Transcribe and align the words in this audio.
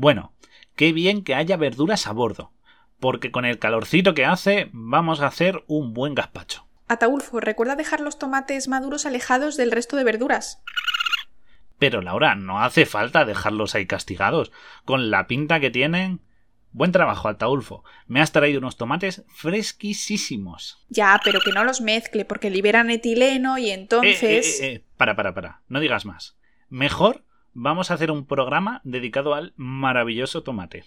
Bueno, 0.00 0.32
qué 0.76 0.94
bien 0.94 1.24
que 1.24 1.34
haya 1.34 1.58
verduras 1.58 2.06
a 2.06 2.12
bordo, 2.12 2.54
porque 3.00 3.30
con 3.30 3.44
el 3.44 3.58
calorcito 3.58 4.14
que 4.14 4.24
hace 4.24 4.70
vamos 4.72 5.20
a 5.20 5.26
hacer 5.26 5.62
un 5.66 5.92
buen 5.92 6.14
gazpacho. 6.14 6.66
Ataulfo, 6.88 7.38
recuerda 7.38 7.76
dejar 7.76 8.00
los 8.00 8.18
tomates 8.18 8.66
maduros 8.66 9.04
alejados 9.04 9.58
del 9.58 9.70
resto 9.70 9.98
de 9.98 10.04
verduras. 10.04 10.62
Pero 11.78 12.00
Laura, 12.00 12.34
no 12.34 12.62
hace 12.62 12.86
falta 12.86 13.26
dejarlos 13.26 13.74
ahí 13.74 13.84
castigados. 13.84 14.52
Con 14.86 15.10
la 15.10 15.26
pinta 15.26 15.60
que 15.60 15.68
tienen. 15.68 16.22
Buen 16.72 16.92
trabajo, 16.92 17.28
Ataulfo. 17.28 17.84
Me 18.06 18.22
has 18.22 18.32
traído 18.32 18.58
unos 18.58 18.78
tomates 18.78 19.26
fresquísimos. 19.28 20.78
Ya, 20.88 21.20
pero 21.22 21.40
que 21.40 21.52
no 21.52 21.62
los 21.62 21.82
mezcle, 21.82 22.24
porque 22.24 22.48
liberan 22.48 22.88
etileno 22.88 23.58
y 23.58 23.68
entonces. 23.68 24.22
Eh, 24.22 24.66
eh, 24.66 24.72
eh, 24.72 24.84
para, 24.96 25.14
para, 25.14 25.34
para. 25.34 25.60
No 25.68 25.78
digas 25.78 26.06
más. 26.06 26.38
Mejor 26.70 27.26
vamos 27.52 27.90
a 27.90 27.94
hacer 27.94 28.10
un 28.10 28.26
programa 28.26 28.80
dedicado 28.84 29.34
al 29.34 29.52
maravilloso 29.56 30.42
tomate. 30.42 30.84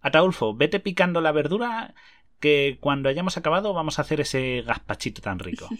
Ataulfo, 0.00 0.54
vete 0.54 0.80
picando 0.80 1.20
la 1.20 1.32
verdura 1.32 1.94
que 2.40 2.78
cuando 2.80 3.08
hayamos 3.08 3.36
acabado 3.36 3.72
vamos 3.72 3.98
a 3.98 4.02
hacer 4.02 4.20
ese 4.20 4.62
gazpachito 4.62 5.22
tan 5.22 5.38
rico. 5.38 5.68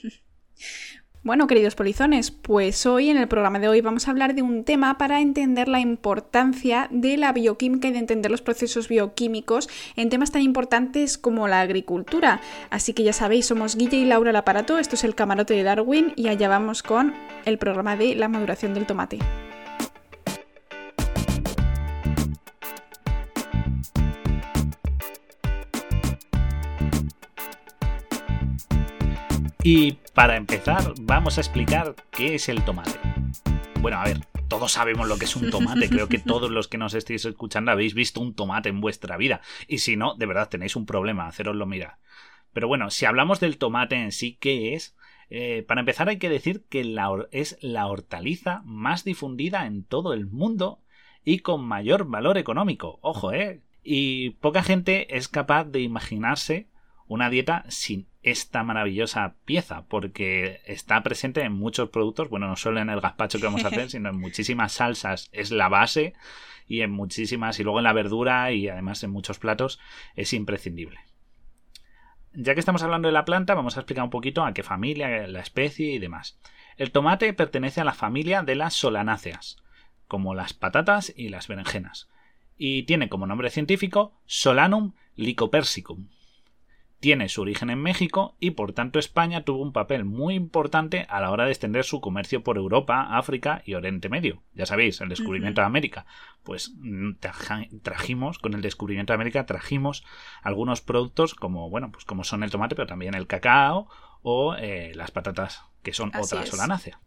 Bueno, 1.24 1.46
queridos 1.46 1.76
polizones, 1.76 2.32
pues 2.32 2.84
hoy 2.84 3.08
en 3.08 3.16
el 3.16 3.28
programa 3.28 3.60
de 3.60 3.68
hoy 3.68 3.80
vamos 3.80 4.08
a 4.08 4.10
hablar 4.10 4.34
de 4.34 4.42
un 4.42 4.64
tema 4.64 4.98
para 4.98 5.20
entender 5.20 5.68
la 5.68 5.78
importancia 5.78 6.88
de 6.90 7.16
la 7.16 7.32
bioquímica 7.32 7.86
y 7.86 7.92
de 7.92 8.00
entender 8.00 8.32
los 8.32 8.42
procesos 8.42 8.88
bioquímicos 8.88 9.68
en 9.94 10.10
temas 10.10 10.32
tan 10.32 10.42
importantes 10.42 11.18
como 11.18 11.46
la 11.46 11.60
agricultura. 11.60 12.40
Así 12.70 12.92
que 12.92 13.04
ya 13.04 13.12
sabéis, 13.12 13.46
somos 13.46 13.76
Guille 13.76 13.98
y 13.98 14.04
Laura 14.04 14.30
el 14.30 14.36
aparato, 14.36 14.78
esto 14.78 14.96
es 14.96 15.04
el 15.04 15.14
camarote 15.14 15.54
de 15.54 15.62
Darwin 15.62 16.12
y 16.16 16.26
allá 16.26 16.48
vamos 16.48 16.82
con 16.82 17.14
el 17.44 17.56
programa 17.56 17.94
de 17.94 18.16
la 18.16 18.26
maduración 18.26 18.74
del 18.74 18.86
tomate. 18.86 19.20
Y 29.64 29.92
para 30.12 30.36
empezar, 30.36 30.92
vamos 31.02 31.38
a 31.38 31.40
explicar 31.40 31.94
qué 32.10 32.34
es 32.34 32.48
el 32.48 32.64
tomate. 32.64 32.98
Bueno, 33.80 33.98
a 33.98 34.04
ver, 34.04 34.18
todos 34.48 34.72
sabemos 34.72 35.06
lo 35.06 35.18
que 35.18 35.26
es 35.26 35.36
un 35.36 35.50
tomate. 35.50 35.88
Creo 35.88 36.08
que 36.08 36.18
todos 36.18 36.50
los 36.50 36.66
que 36.66 36.78
nos 36.78 36.94
estéis 36.94 37.24
escuchando 37.24 37.70
habéis 37.70 37.94
visto 37.94 38.20
un 38.20 38.34
tomate 38.34 38.70
en 38.70 38.80
vuestra 38.80 39.16
vida. 39.16 39.40
Y 39.68 39.78
si 39.78 39.96
no, 39.96 40.16
de 40.16 40.26
verdad 40.26 40.48
tenéis 40.48 40.74
un 40.74 40.84
problema, 40.84 41.28
haceroslo 41.28 41.64
mirar. 41.66 41.98
Pero 42.52 42.66
bueno, 42.66 42.90
si 42.90 43.04
hablamos 43.04 43.38
del 43.38 43.56
tomate 43.56 43.94
en 43.94 44.10
sí, 44.10 44.36
¿qué 44.40 44.74
es? 44.74 44.96
Eh, 45.30 45.64
para 45.66 45.80
empezar 45.80 46.08
hay 46.08 46.18
que 46.18 46.28
decir 46.28 46.64
que 46.68 46.80
es 47.30 47.56
la 47.60 47.86
hortaliza 47.86 48.62
más 48.64 49.04
difundida 49.04 49.66
en 49.66 49.84
todo 49.84 50.12
el 50.12 50.26
mundo 50.26 50.80
y 51.24 51.38
con 51.38 51.64
mayor 51.64 52.06
valor 52.08 52.36
económico. 52.36 52.98
Ojo, 53.00 53.32
¿eh? 53.32 53.62
Y 53.84 54.30
poca 54.30 54.64
gente 54.64 55.16
es 55.16 55.28
capaz 55.28 55.64
de 55.66 55.80
imaginarse 55.82 56.66
una 57.06 57.30
dieta 57.30 57.64
sin 57.68 58.06
esta 58.22 58.62
maravillosa 58.62 59.34
pieza, 59.44 59.84
porque 59.88 60.60
está 60.66 61.02
presente 61.02 61.42
en 61.42 61.52
muchos 61.52 61.90
productos, 61.90 62.28
bueno, 62.28 62.46
no 62.46 62.56
solo 62.56 62.80
en 62.80 62.90
el 62.90 63.00
gazpacho 63.00 63.38
que 63.38 63.46
vamos 63.46 63.64
a 63.64 63.68
hacer, 63.68 63.90
sino 63.90 64.10
en 64.10 64.20
muchísimas 64.20 64.72
salsas, 64.72 65.28
es 65.32 65.50
la 65.50 65.68
base, 65.68 66.14
y 66.66 66.82
en 66.82 66.90
muchísimas, 66.90 67.58
y 67.58 67.64
luego 67.64 67.80
en 67.80 67.84
la 67.84 67.92
verdura, 67.92 68.52
y 68.52 68.68
además 68.68 69.02
en 69.02 69.10
muchos 69.10 69.38
platos, 69.38 69.80
es 70.14 70.32
imprescindible. 70.32 71.00
Ya 72.32 72.54
que 72.54 72.60
estamos 72.60 72.82
hablando 72.82 73.08
de 73.08 73.12
la 73.12 73.24
planta, 73.24 73.54
vamos 73.54 73.76
a 73.76 73.80
explicar 73.80 74.04
un 74.04 74.10
poquito 74.10 74.44
a 74.44 74.54
qué 74.54 74.62
familia, 74.62 75.26
la 75.26 75.40
especie 75.40 75.92
y 75.92 75.98
demás. 75.98 76.38
El 76.76 76.92
tomate 76.92 77.32
pertenece 77.34 77.80
a 77.80 77.84
la 77.84 77.92
familia 77.92 78.42
de 78.42 78.54
las 78.54 78.72
solanáceas, 78.72 79.62
como 80.08 80.34
las 80.34 80.54
patatas 80.54 81.12
y 81.14 81.28
las 81.28 81.48
berenjenas, 81.48 82.08
y 82.56 82.84
tiene 82.84 83.08
como 83.08 83.26
nombre 83.26 83.50
científico 83.50 84.14
Solanum 84.24 84.92
lycopersicum 85.16 86.08
tiene 87.02 87.28
su 87.28 87.42
origen 87.42 87.68
en 87.68 87.82
México 87.82 88.36
y 88.38 88.52
por 88.52 88.74
tanto 88.74 89.00
España 89.00 89.42
tuvo 89.42 89.60
un 89.60 89.72
papel 89.72 90.04
muy 90.04 90.36
importante 90.36 91.04
a 91.10 91.20
la 91.20 91.32
hora 91.32 91.44
de 91.44 91.50
extender 91.50 91.82
su 91.82 92.00
comercio 92.00 92.44
por 92.44 92.58
Europa, 92.58 93.18
África 93.18 93.60
y 93.66 93.74
Oriente 93.74 94.08
Medio. 94.08 94.40
Ya 94.54 94.66
sabéis, 94.66 95.00
el 95.00 95.08
descubrimiento 95.08 95.60
de 95.60 95.66
América. 95.66 96.06
Pues 96.44 96.72
mm, 96.76 97.14
trajimos, 97.82 98.38
con 98.38 98.54
el 98.54 98.62
descubrimiento 98.62 99.12
de 99.12 99.16
América, 99.16 99.46
trajimos 99.46 100.04
algunos 100.42 100.80
productos 100.80 101.34
como, 101.34 101.68
bueno, 101.68 101.90
pues 101.90 102.04
como 102.04 102.22
son 102.22 102.44
el 102.44 102.52
tomate, 102.52 102.76
pero 102.76 102.86
también 102.86 103.14
el 103.14 103.26
cacao 103.26 103.88
o 104.22 104.54
eh, 104.54 104.92
las 104.94 105.10
patatas, 105.10 105.64
que 105.82 105.92
son 105.92 106.12
otra 106.16 106.46
solanácea. 106.46 107.00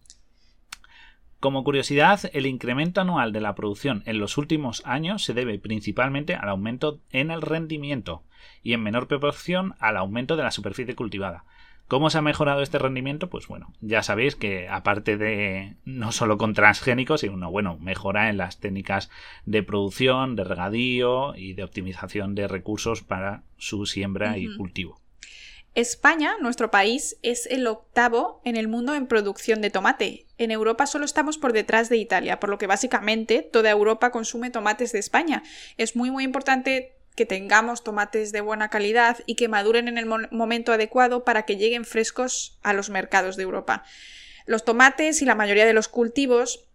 Como 1.39 1.63
curiosidad, 1.63 2.19
el 2.33 2.45
incremento 2.45 3.01
anual 3.01 3.31
de 3.31 3.41
la 3.41 3.55
producción 3.55 4.03
en 4.05 4.19
los 4.19 4.37
últimos 4.37 4.81
años 4.85 5.23
se 5.23 5.33
debe 5.33 5.59
principalmente 5.59 6.33
al 6.35 6.49
aumento 6.49 6.99
en 7.11 7.29
el 7.29 7.41
rendimiento 7.41 8.23
y 8.63 8.73
en 8.73 8.81
menor 8.81 9.07
proporción 9.07 9.75
al 9.79 9.97
aumento 9.97 10.37
de 10.37 10.43
la 10.43 10.51
superficie 10.51 10.95
cultivada. 10.95 11.45
¿Cómo 11.87 12.09
se 12.09 12.17
ha 12.17 12.21
mejorado 12.23 12.63
este 12.63 12.79
rendimiento? 12.79 13.29
Pues 13.29 13.47
bueno, 13.47 13.71
ya 13.79 14.01
sabéis 14.01 14.35
que 14.35 14.67
aparte 14.67 15.17
de 15.17 15.75
no 15.85 16.11
solo 16.11 16.39
con 16.39 16.55
transgénicos, 16.55 17.21
sino 17.21 17.51
bueno, 17.51 17.77
mejora 17.79 18.29
en 18.29 18.37
las 18.37 18.59
técnicas 18.59 19.11
de 19.45 19.61
producción, 19.61 20.35
de 20.35 20.45
regadío 20.45 21.35
y 21.35 21.53
de 21.53 21.63
optimización 21.63 22.33
de 22.33 22.47
recursos 22.47 23.03
para 23.03 23.43
su 23.57 23.85
siembra 23.85 24.39
y 24.39 24.55
cultivo. 24.57 24.99
España, 25.75 26.35
nuestro 26.41 26.71
país, 26.71 27.19
es 27.21 27.45
el 27.47 27.67
octavo 27.67 28.41
en 28.45 28.55
el 28.55 28.67
mundo 28.67 28.95
en 28.95 29.05
producción 29.05 29.61
de 29.61 29.69
tomate. 29.69 30.24
En 30.37 30.51
Europa 30.51 30.85
solo 30.85 31.05
estamos 31.05 31.37
por 31.37 31.53
detrás 31.53 31.89
de 31.89 31.97
Italia, 31.97 32.39
por 32.39 32.49
lo 32.49 32.57
que 32.57 32.67
básicamente 32.67 33.41
toda 33.41 33.69
Europa 33.69 34.11
consume 34.11 34.49
tomates 34.49 34.91
de 34.91 34.99
España. 34.99 35.43
Es 35.77 35.95
muy 35.95 36.11
muy 36.11 36.23
importante 36.23 36.95
que 37.15 37.25
tengamos 37.25 37.83
tomates 37.83 38.31
de 38.31 38.41
buena 38.41 38.69
calidad 38.69 39.19
y 39.25 39.35
que 39.35 39.47
maduren 39.47 39.87
en 39.87 39.97
el 39.97 40.05
momento 40.05 40.73
adecuado 40.73 41.23
para 41.23 41.43
que 41.43 41.55
lleguen 41.55 41.85
frescos 41.85 42.59
a 42.61 42.73
los 42.73 42.89
mercados 42.89 43.37
de 43.37 43.43
Europa. 43.43 43.83
Los 44.45 44.65
tomates 44.65 45.21
y 45.21 45.25
la 45.25 45.35
mayoría 45.35 45.65
de 45.65 45.73
los 45.73 45.87
cultivos 45.87 46.67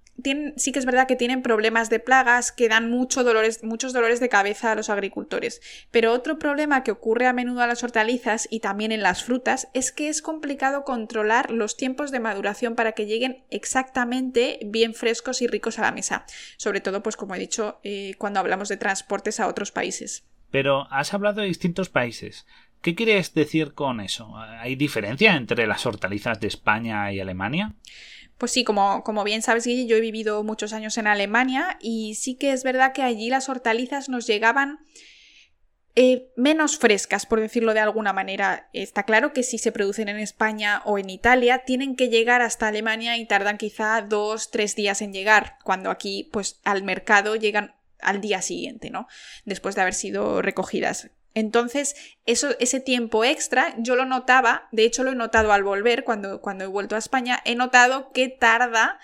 sí 0.56 0.72
que 0.72 0.78
es 0.78 0.86
verdad 0.86 1.06
que 1.06 1.16
tienen 1.16 1.42
problemas 1.42 1.90
de 1.90 1.98
plagas 1.98 2.52
que 2.52 2.68
dan 2.68 2.90
muchos 2.90 3.24
dolores 3.24 4.20
de 4.20 4.28
cabeza 4.28 4.72
a 4.72 4.74
los 4.74 4.90
agricultores. 4.90 5.60
Pero 5.90 6.12
otro 6.12 6.38
problema 6.38 6.82
que 6.82 6.90
ocurre 6.90 7.26
a 7.26 7.32
menudo 7.32 7.62
a 7.62 7.66
las 7.66 7.82
hortalizas 7.82 8.46
y 8.50 8.60
también 8.60 8.92
en 8.92 9.02
las 9.02 9.24
frutas 9.24 9.68
es 9.74 9.92
que 9.92 10.08
es 10.08 10.22
complicado 10.22 10.84
controlar 10.84 11.50
los 11.50 11.76
tiempos 11.76 12.10
de 12.10 12.20
maduración 12.20 12.74
para 12.74 12.92
que 12.92 13.06
lleguen 13.06 13.44
exactamente 13.50 14.60
bien 14.64 14.94
frescos 14.94 15.42
y 15.42 15.46
ricos 15.46 15.78
a 15.78 15.82
la 15.82 15.92
mesa. 15.92 16.24
Sobre 16.56 16.80
todo, 16.80 17.02
pues 17.02 17.16
como 17.16 17.34
he 17.34 17.38
dicho, 17.38 17.80
eh, 17.82 18.14
cuando 18.18 18.40
hablamos 18.40 18.68
de 18.68 18.76
transportes 18.76 19.40
a 19.40 19.46
otros 19.46 19.72
países. 19.72 20.24
Pero 20.50 20.86
has 20.90 21.14
hablado 21.14 21.40
de 21.40 21.46
distintos 21.46 21.88
países. 21.88 22.46
¿Qué 22.82 22.94
quieres 22.94 23.34
decir 23.34 23.74
con 23.74 24.00
eso? 24.00 24.34
¿Hay 24.36 24.74
diferencia 24.74 25.36
entre 25.36 25.66
las 25.66 25.84
hortalizas 25.84 26.40
de 26.40 26.48
España 26.48 27.12
y 27.12 27.20
Alemania? 27.20 27.74
Pues 28.40 28.52
sí, 28.52 28.64
como, 28.64 29.04
como 29.04 29.22
bien 29.22 29.42
sabes, 29.42 29.66
Guille, 29.66 29.86
yo 29.86 29.98
he 29.98 30.00
vivido 30.00 30.42
muchos 30.42 30.72
años 30.72 30.96
en 30.96 31.06
Alemania 31.06 31.76
y 31.78 32.14
sí 32.14 32.36
que 32.36 32.52
es 32.52 32.64
verdad 32.64 32.94
que 32.94 33.02
allí 33.02 33.28
las 33.28 33.50
hortalizas 33.50 34.08
nos 34.08 34.26
llegaban 34.26 34.78
eh, 35.94 36.32
menos 36.36 36.78
frescas, 36.78 37.26
por 37.26 37.38
decirlo 37.38 37.74
de 37.74 37.80
alguna 37.80 38.14
manera. 38.14 38.70
Está 38.72 39.02
claro 39.02 39.34
que 39.34 39.42
si 39.42 39.58
se 39.58 39.72
producen 39.72 40.08
en 40.08 40.18
España 40.18 40.80
o 40.86 40.96
en 40.96 41.10
Italia, 41.10 41.64
tienen 41.66 41.96
que 41.96 42.08
llegar 42.08 42.40
hasta 42.40 42.68
Alemania 42.68 43.18
y 43.18 43.26
tardan 43.26 43.58
quizá 43.58 44.00
dos, 44.00 44.50
tres 44.50 44.74
días 44.74 45.02
en 45.02 45.12
llegar, 45.12 45.58
cuando 45.62 45.90
aquí, 45.90 46.30
pues 46.32 46.60
al 46.64 46.82
mercado 46.82 47.36
llegan 47.36 47.74
al 48.00 48.22
día 48.22 48.40
siguiente, 48.40 48.88
¿no? 48.88 49.06
Después 49.44 49.74
de 49.74 49.82
haber 49.82 49.92
sido 49.92 50.40
recogidas. 50.40 51.10
Entonces, 51.34 51.94
eso, 52.26 52.50
ese 52.58 52.80
tiempo 52.80 53.24
extra 53.24 53.74
yo 53.78 53.96
lo 53.96 54.04
notaba, 54.04 54.68
de 54.72 54.84
hecho 54.84 55.04
lo 55.04 55.12
he 55.12 55.14
notado 55.14 55.52
al 55.52 55.62
volver, 55.62 56.04
cuando, 56.04 56.40
cuando 56.40 56.64
he 56.64 56.68
vuelto 56.68 56.96
a 56.96 56.98
España, 56.98 57.40
he 57.44 57.54
notado 57.54 58.10
que 58.12 58.28
tarda 58.28 58.98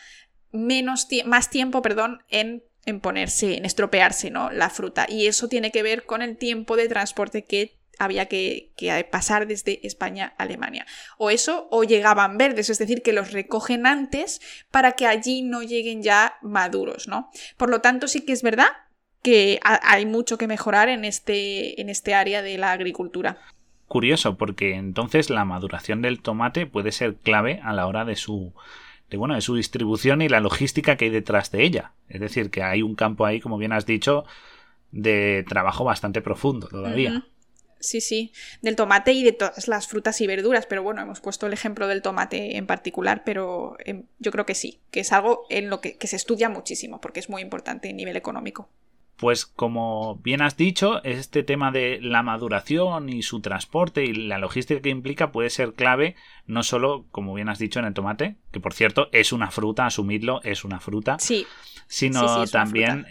menos 0.53 1.07
más 1.25 1.51
tiempo 1.51 1.83
perdón, 1.83 2.23
en, 2.31 2.65
en 2.85 3.01
ponerse, 3.01 3.57
en 3.57 3.65
estropearse 3.65 4.31
¿no? 4.31 4.51
la 4.51 4.71
fruta. 4.71 5.07
Y 5.09 5.27
eso 5.27 5.49
tiene 5.49 5.71
que 5.71 5.83
ver 5.83 6.05
con 6.05 6.23
el 6.23 6.37
tiempo 6.37 6.77
de 6.77 6.89
transporte 6.89 7.45
que 7.45 7.77
había 7.99 8.27
que, 8.27 8.73
que, 8.77 9.05
pasar 9.05 9.47
desde 9.47 9.87
España 9.87 10.35
a 10.37 10.43
Alemania. 10.43 10.87
O 11.19 11.31
eso, 11.31 11.69
o 11.71 11.85
llegaban 11.85 12.37
verdes, 12.37 12.69
es 12.69 12.79
decir, 12.79 13.03
que 13.03 13.13
los 13.13 13.33
recogen 13.33 13.87
antes 13.87 14.41
para 14.71 14.93
que 14.93 15.07
allí 15.07 15.43
no 15.43 15.63
lleguen 15.63 16.03
ya 16.03 16.37
maduros, 16.43 17.09
¿no? 17.09 17.31
Por 17.57 17.71
lo 17.71 17.81
tanto, 17.81 18.07
sí 18.09 18.21
que 18.23 18.33
es 18.33 18.43
verdad 18.43 18.69
que 19.27 19.59
hay 19.65 20.07
mucho 20.07 20.39
que 20.39 20.47
mejorar 20.47 20.89
en 20.89 21.05
este, 21.05 21.81
en 21.81 21.89
este 21.89 22.15
área 22.15 22.43
de 22.43 22.59
la 22.59 22.71
agricultura. 22.71 23.39
Curioso, 23.89 24.37
porque 24.37 24.77
entonces 24.77 25.31
la 25.31 25.45
maduración 25.45 26.01
del 26.01 26.23
tomate 26.23 26.65
puede 26.65 26.93
ser 26.93 27.17
clave 27.17 27.61
a 27.65 27.73
la 27.73 27.89
hora 27.89 28.05
de 28.05 28.15
su 28.15 28.53
de, 29.11 29.17
bueno, 29.17 29.35
de 29.35 29.41
su 29.41 29.57
distribución 29.57 30.23
y 30.23 30.29
la 30.29 30.39
logística 30.39 30.97
que 30.97 31.07
hay 31.07 31.11
detrás 31.11 31.51
de 31.51 31.65
ella. 31.65 31.91
Es 32.09 32.21
decir, 32.21 32.51
que 32.51 32.63
hay 32.63 32.83
un 32.83 32.95
campo 32.95 33.27
ahí, 33.27 33.41
como 33.41 33.59
bien 33.59 33.73
has 33.73 33.85
dicho, 33.85 34.27
de 34.93 35.45
trabajo 35.49 35.83
bastante 35.83 36.21
profundo 36.21 36.69
todavía. 36.69 37.27
Sí, 37.81 38.01
sí, 38.01 38.33
del 38.63 38.77
tomate 38.77 39.13
y 39.13 39.25
de 39.25 39.33
todas 39.33 39.67
las 39.67 39.89
frutas 39.89 40.21
y 40.21 40.29
verduras, 40.29 40.67
pero 40.67 40.85
bueno, 40.85 41.03
hemos 41.03 41.21
puesto 41.21 41.49
el 41.49 41.53
ejemplo 41.53 41.89
del 41.89 42.01
tomate 42.01 42.59
en 42.59 42.69
particular, 42.69 43.23
pero 43.25 43.77
em, 43.85 44.05
yo 44.21 44.31
creo 44.31 44.47
que 44.47 44.55
sí, 44.55 44.79
que 44.93 45.01
es 45.01 45.13
algo 45.13 45.47
en 45.51 45.69
lo 45.69 45.81
que, 45.81 45.97
que 45.97 46.07
se 46.07 46.15
estudia 46.15 46.49
muchísimo, 46.49 47.01
porque 47.01 47.19
es 47.19 47.29
muy 47.29 47.43
importante 47.43 47.91
a 47.91 47.93
nivel 47.93 48.17
económico. 48.17 48.69
Pues 49.17 49.47
como 49.47 50.17
bien 50.17 50.43
has 50.43 50.59
dicho, 50.59 51.03
este 51.03 51.43
tema 51.43 51.71
de 51.71 51.99
la 52.03 52.23
maduración 52.23 53.09
y 53.09 53.23
su 53.23 53.41
transporte 53.41 54.05
y 54.05 54.13
la 54.13 54.39
logística 54.39 54.83
que 54.83 54.91
implica 54.91 55.33
puede 55.33 55.49
ser 55.49 55.73
clave 55.73 56.17
no 56.47 56.63
solo, 56.63 57.07
como 57.11 57.33
bien 57.33 57.49
has 57.49 57.59
dicho, 57.59 57.79
en 57.79 57.87
el 57.87 57.95
tomate, 57.95 58.37
que 58.53 58.61
por 58.61 58.75
cierto 58.75 59.09
es 59.13 59.33
una 59.33 59.51
fruta, 59.51 59.87
asumidlo, 59.87 60.43
es 60.43 60.65
una 60.65 60.81
fruta, 60.81 61.19
sí. 61.19 61.47
sino 61.87 62.45
también, 62.47 63.07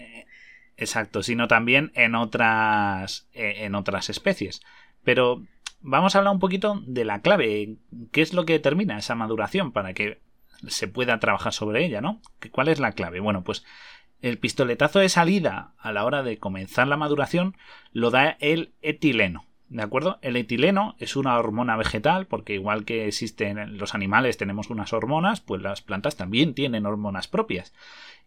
exacto, 0.78 1.24
sino 1.24 1.48
también 1.48 1.92
en 1.96 2.14
otras, 2.14 3.28
eh, 3.34 3.66
en 3.66 3.74
otras 3.74 4.10
especies. 4.10 4.62
Pero 5.04 5.44
vamos 5.82 6.16
a 6.16 6.20
hablar 6.20 6.34
un 6.34 6.40
poquito 6.40 6.82
de 6.86 7.06
la 7.06 7.22
clave, 7.22 7.78
qué 8.12 8.22
es 8.22 8.34
lo 8.34 8.46
que 8.46 8.54
determina 8.54 8.98
esa 8.98 9.16
maduración 9.16 9.72
para 9.72 9.94
que 9.94 10.20
se 10.68 10.88
pueda 10.88 11.20
trabajar 11.20 11.54
sobre 11.54 11.86
ella, 11.86 12.02
¿no? 12.02 12.22
¿Cuál 12.52 12.70
es 12.70 12.80
la 12.80 12.92
clave? 12.92 13.20
Bueno, 13.20 13.44
pues 13.44 13.64
el 14.22 14.38
pistoletazo 14.38 15.00
de 15.00 15.10
salida 15.10 15.74
a 15.78 15.92
la 15.92 16.06
hora 16.06 16.24
de 16.24 16.38
comenzar 16.38 16.88
la 16.88 16.98
maduración 16.98 17.56
lo 17.92 18.12
da 18.12 18.38
el 18.40 18.74
etileno. 18.82 19.46
¿De 19.68 19.82
acuerdo? 19.82 20.20
El 20.22 20.36
etileno 20.36 20.96
es 21.00 21.16
una 21.16 21.38
hormona 21.38 21.76
vegetal, 21.76 22.28
porque 22.28 22.54
igual 22.54 22.86
que 22.86 23.08
existen 23.08 23.58
en 23.58 23.78
los 23.78 23.96
animales 23.96 24.38
tenemos 24.38 24.70
unas 24.70 24.94
hormonas, 24.94 25.42
pues 25.42 25.62
las 25.62 25.82
plantas 25.82 26.16
también 26.16 26.54
tienen 26.54 26.86
hormonas 26.86 27.28
propias. 27.28 27.74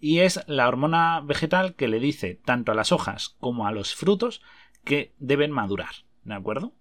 Y 0.00 0.19
es 0.19 0.43
la 0.46 0.69
hormona 0.69 1.20
vegetal 1.20 1.75
que 1.75 1.88
le 1.88 2.00
dice 2.00 2.40
tanto 2.44 2.73
a 2.73 2.75
las 2.75 2.93
hojas 2.93 3.37
como 3.40 3.67
a 3.67 3.73
los 3.73 3.94
frutos 3.94 4.43
que 4.85 5.14
deben 5.19 5.52
madurar. 5.52 5.90
¿De 6.25 6.35
acuerdo? 6.35 6.73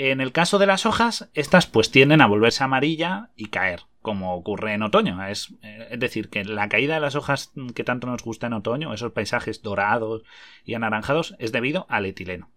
En 0.00 0.20
el 0.20 0.30
caso 0.30 0.60
de 0.60 0.66
las 0.66 0.86
hojas, 0.86 1.28
estas 1.34 1.66
pues 1.66 1.90
tienden 1.90 2.20
a 2.20 2.28
volverse 2.28 2.62
amarilla 2.62 3.30
y 3.34 3.46
caer 3.46 3.80
como 4.00 4.32
ocurre 4.36 4.74
en 4.74 4.84
otoño. 4.84 5.26
Es, 5.26 5.56
eh, 5.60 5.88
es, 5.90 5.98
decir, 5.98 6.30
que 6.30 6.44
la 6.44 6.68
caída 6.68 6.94
de 6.94 7.00
las 7.00 7.16
hojas 7.16 7.52
que 7.74 7.82
tanto 7.82 8.06
nos 8.06 8.22
gusta 8.22 8.46
en 8.46 8.52
otoño, 8.52 8.94
esos 8.94 9.10
paisajes 9.10 9.60
dorados 9.60 10.22
y 10.64 10.74
anaranjados, 10.74 11.34
es 11.40 11.50
debido 11.50 11.84
al 11.88 12.06
etileno. 12.06 12.48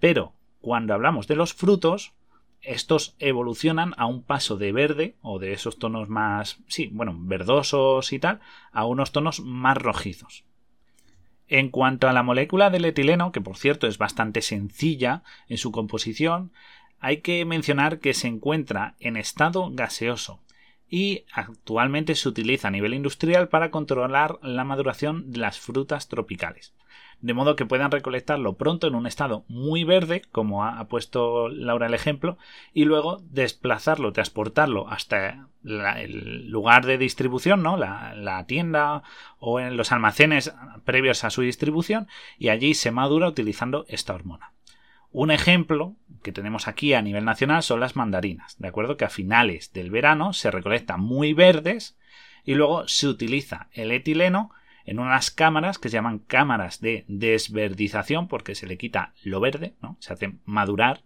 Pero 0.00 0.32
cuando 0.62 0.94
hablamos 0.94 1.26
de 1.26 1.36
los 1.36 1.52
frutos, 1.52 2.14
estos 2.62 3.16
evolucionan 3.18 3.92
a 3.98 4.06
un 4.06 4.22
paso 4.22 4.56
de 4.56 4.72
verde 4.72 5.16
o 5.20 5.38
de 5.38 5.52
esos 5.52 5.78
tonos 5.78 6.08
más, 6.08 6.60
sí, 6.68 6.88
bueno, 6.90 7.14
verdosos 7.18 8.14
y 8.14 8.18
tal, 8.18 8.40
a 8.72 8.86
unos 8.86 9.12
tonos 9.12 9.40
más 9.40 9.76
rojizos. 9.76 10.46
En 11.54 11.68
cuanto 11.68 12.08
a 12.08 12.14
la 12.14 12.22
molécula 12.22 12.70
del 12.70 12.86
etileno, 12.86 13.30
que 13.30 13.42
por 13.42 13.58
cierto 13.58 13.86
es 13.86 13.98
bastante 13.98 14.40
sencilla 14.40 15.22
en 15.48 15.58
su 15.58 15.70
composición, 15.70 16.50
hay 16.98 17.18
que 17.18 17.44
mencionar 17.44 17.98
que 17.98 18.14
se 18.14 18.26
encuentra 18.26 18.94
en 19.00 19.18
estado 19.18 19.68
gaseoso, 19.70 20.40
y 20.88 21.26
actualmente 21.30 22.14
se 22.14 22.30
utiliza 22.30 22.68
a 22.68 22.70
nivel 22.70 22.94
industrial 22.94 23.50
para 23.50 23.70
controlar 23.70 24.38
la 24.40 24.64
maduración 24.64 25.30
de 25.30 25.40
las 25.40 25.60
frutas 25.60 26.08
tropicales. 26.08 26.72
De 27.22 27.34
modo 27.34 27.54
que 27.54 27.64
puedan 27.64 27.92
recolectarlo 27.92 28.56
pronto 28.56 28.88
en 28.88 28.96
un 28.96 29.06
estado 29.06 29.44
muy 29.48 29.84
verde, 29.84 30.22
como 30.32 30.64
ha, 30.64 30.84
puesto 30.88 31.48
Laura 31.48 31.86
el 31.86 31.94
ejemplo, 31.94 32.36
y 32.74 32.84
luego 32.84 33.22
desplazarlo, 33.30 34.12
transportarlo 34.12 34.88
hasta 34.88 35.46
el 35.64 36.50
lugar 36.50 36.84
de 36.84 36.98
distribución, 36.98 37.62
¿no? 37.62 37.76
La, 37.76 38.14
la 38.16 38.44
tienda 38.46 39.04
o 39.38 39.60
en 39.60 39.76
los 39.76 39.92
almacenes 39.92 40.52
previos 40.84 41.22
a 41.22 41.30
su 41.30 41.42
distribución, 41.42 42.08
y 42.38 42.48
allí 42.48 42.74
se 42.74 42.90
madura 42.90 43.28
utilizando 43.28 43.86
esta 43.88 44.14
hormona. 44.14 44.52
Un 45.12 45.30
ejemplo 45.30 45.94
que 46.24 46.32
tenemos 46.32 46.66
aquí 46.66 46.92
a 46.94 47.02
nivel 47.02 47.24
nacional 47.24 47.62
son 47.62 47.78
las 47.78 47.94
mandarinas, 47.94 48.58
¿de 48.58 48.66
acuerdo? 48.66 48.96
Que 48.96 49.04
a 49.04 49.10
finales 49.10 49.72
del 49.72 49.90
verano 49.90 50.32
se 50.32 50.50
recolectan 50.50 51.00
muy 51.00 51.34
verdes 51.34 51.96
y 52.44 52.54
luego 52.54 52.88
se 52.88 53.06
utiliza 53.06 53.68
el 53.72 53.92
etileno 53.92 54.50
en 54.84 54.98
unas 54.98 55.30
cámaras 55.30 55.78
que 55.78 55.88
se 55.88 55.94
llaman 55.94 56.18
cámaras 56.18 56.80
de 56.80 57.04
desverdización 57.08 58.28
porque 58.28 58.54
se 58.54 58.66
le 58.66 58.78
quita 58.78 59.14
lo 59.22 59.40
verde, 59.40 59.74
¿no? 59.80 59.96
Se 60.00 60.12
hace 60.12 60.34
madurar 60.44 61.02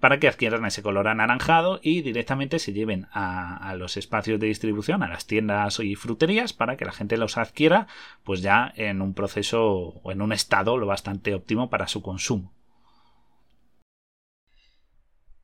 para 0.00 0.18
que 0.18 0.28
adquieran 0.28 0.64
ese 0.64 0.82
color 0.82 1.08
anaranjado 1.08 1.80
y 1.82 2.02
directamente 2.02 2.58
se 2.58 2.72
lleven 2.72 3.08
a, 3.12 3.56
a, 3.56 3.74
los 3.74 3.96
espacios 3.96 4.38
de 4.38 4.46
distribución, 4.46 5.02
a 5.02 5.08
las 5.08 5.26
tiendas 5.26 5.80
y 5.80 5.96
fruterías, 5.96 6.52
para 6.52 6.76
que 6.76 6.84
la 6.84 6.92
gente 6.92 7.16
los 7.16 7.36
adquiera, 7.36 7.88
pues 8.22 8.40
ya 8.40 8.72
en 8.76 9.02
un 9.02 9.14
proceso 9.14 9.64
o 9.66 10.12
en 10.12 10.22
un 10.22 10.32
estado 10.32 10.76
lo 10.76 10.86
bastante 10.86 11.34
óptimo 11.34 11.68
para 11.68 11.88
su 11.88 12.00
consumo. 12.00 12.52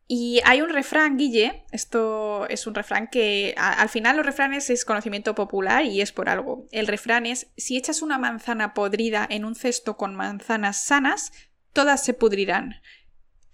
Y 0.07 0.41
hay 0.45 0.61
un 0.61 0.69
refrán, 0.69 1.17
Guille, 1.17 1.65
esto 1.73 2.47
es 2.49 2.67
un 2.67 2.75
refrán 2.75 3.09
que 3.09 3.55
al 3.57 3.89
final 3.89 4.17
los 4.17 4.27
refranes 4.27 4.69
es 4.69 4.85
conocimiento 4.85 5.35
popular 5.35 5.85
y 5.87 6.03
es 6.03 6.13
por 6.13 6.29
algo. 6.29 6.67
El 6.73 6.87
refrán 6.87 7.25
es, 7.25 7.49
si 7.57 7.79
echas 7.79 8.03
una 8.03 8.19
manzana 8.19 8.75
podrida 8.75 9.27
en 9.29 9.47
un 9.47 9.55
cesto 9.55 9.97
con 9.97 10.15
manzanas 10.15 10.85
sanas, 10.85 11.33
todas 11.73 12.05
se 12.05 12.13
pudrirán. 12.13 12.83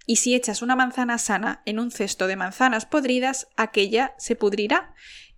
Y 0.05 0.17
si 0.17 0.35
echas 0.35 0.61
una 0.61 0.75
manzana 0.75 1.17
sana 1.17 1.61
en 1.65 1.79
un 1.79 1.89
cesto 1.89 2.27
de 2.27 2.35
manzanas 2.35 2.85
podridas, 2.85 3.47
aquella 3.55 4.13
se 4.17 4.35
pudrirá. 4.35 4.93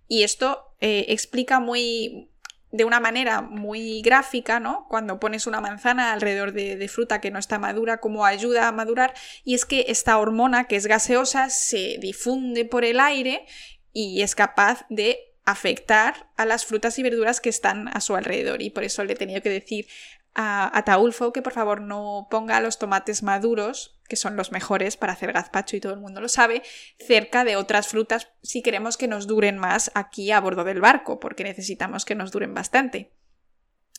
Y 0.08 0.24
esto 0.24 0.74
eh, 0.80 1.06
explica 1.08 1.60
muy, 1.60 2.32
de 2.74 2.84
una 2.84 2.98
manera 2.98 3.40
muy 3.40 4.02
gráfica, 4.02 4.58
¿no? 4.58 4.88
Cuando 4.88 5.20
pones 5.20 5.46
una 5.46 5.60
manzana 5.60 6.12
alrededor 6.12 6.52
de, 6.52 6.88
fruta 6.88 7.20
que 7.20 7.30
no 7.30 7.38
está 7.38 7.60
madura, 7.60 7.98
cómo 7.98 8.26
ayuda 8.26 8.66
a 8.66 8.72
madurar, 8.72 9.14
y 9.44 9.54
es 9.54 9.64
que 9.64 9.86
esta 9.88 10.18
hormona 10.18 10.64
que 10.64 10.74
es 10.74 10.88
gaseosa 10.88 11.50
se 11.50 11.98
difunde 12.00 12.64
por 12.64 12.84
el 12.84 12.98
aire 12.98 13.46
y 13.92 14.22
es 14.22 14.34
capaz 14.34 14.86
de 14.88 15.18
afectar 15.44 16.28
a 16.36 16.46
las 16.46 16.64
frutas 16.64 16.98
y 16.98 17.04
verduras 17.04 17.40
que 17.40 17.48
están 17.48 17.86
a 17.86 18.00
su 18.00 18.16
alrededor. 18.16 18.60
Y 18.60 18.70
por 18.70 18.82
eso 18.82 19.04
le 19.04 19.12
he 19.12 19.16
tenido 19.16 19.40
que 19.40 19.50
decir 19.50 19.86
a, 20.34 20.82
Taulfo 20.84 21.32
que 21.32 21.42
por 21.42 21.52
favor 21.52 21.80
no 21.80 22.26
ponga 22.30 22.60
los 22.60 22.78
tomates 22.78 23.22
maduros, 23.22 23.98
que 24.08 24.16
son 24.16 24.36
los 24.36 24.52
mejores 24.52 24.96
para 24.96 25.12
hacer 25.12 25.32
gazpacho 25.32 25.76
y 25.76 25.80
todo 25.80 25.94
el 25.94 26.00
mundo 26.00 26.20
lo 26.20 26.28
sabe, 26.28 26.62
cerca 26.98 27.44
de 27.44 27.56
otras 27.56 27.88
frutas 27.88 28.28
si 28.42 28.62
queremos 28.62 28.96
que 28.96 29.08
nos 29.08 29.26
duren 29.26 29.58
más 29.58 29.90
aquí 29.94 30.32
a 30.32 30.40
bordo 30.40 30.64
del 30.64 30.80
barco, 30.80 31.20
porque 31.20 31.44
necesitamos 31.44 32.04
que 32.04 32.14
nos 32.14 32.32
duren 32.32 32.52
bastante. 32.52 33.12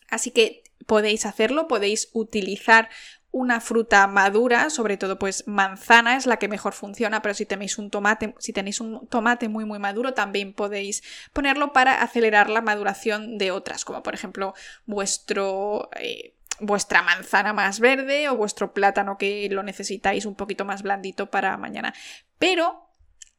Así 0.09 0.31
que 0.31 0.63
podéis 0.85 1.25
hacerlo, 1.25 1.67
podéis 1.67 2.09
utilizar 2.13 2.89
una 3.35 3.59
fruta 3.59 4.07
madura, 4.07 4.69
sobre 4.69 4.95
todo 4.95 5.19
pues 5.19 5.45
manzana 5.45 6.15
es 6.15 6.25
la 6.25 6.37
que 6.37 6.47
mejor 6.47 6.71
funciona, 6.71 7.21
pero 7.21 7.33
si 7.33 7.45
tenéis 7.45 7.77
un 7.77 7.91
tomate, 7.91 8.33
si 8.39 8.53
tenéis 8.53 8.79
un 8.79 9.07
tomate 9.07 9.49
muy 9.49 9.65
muy 9.65 9.77
maduro, 9.77 10.13
también 10.13 10.53
podéis 10.53 11.03
ponerlo 11.33 11.73
para 11.73 12.01
acelerar 12.01 12.49
la 12.49 12.61
maduración 12.61 13.37
de 13.37 13.51
otras, 13.51 13.83
como 13.83 14.03
por 14.03 14.13
ejemplo 14.13 14.53
vuestro 14.85 15.89
eh, 15.99 16.33
vuestra 16.61 17.01
manzana 17.01 17.51
más 17.51 17.81
verde 17.81 18.29
o 18.29 18.37
vuestro 18.37 18.73
plátano 18.73 19.17
que 19.17 19.49
lo 19.51 19.63
necesitáis 19.63 20.25
un 20.25 20.35
poquito 20.35 20.63
más 20.63 20.81
blandito 20.81 21.29
para 21.29 21.57
mañana. 21.57 21.93
Pero 22.39 22.84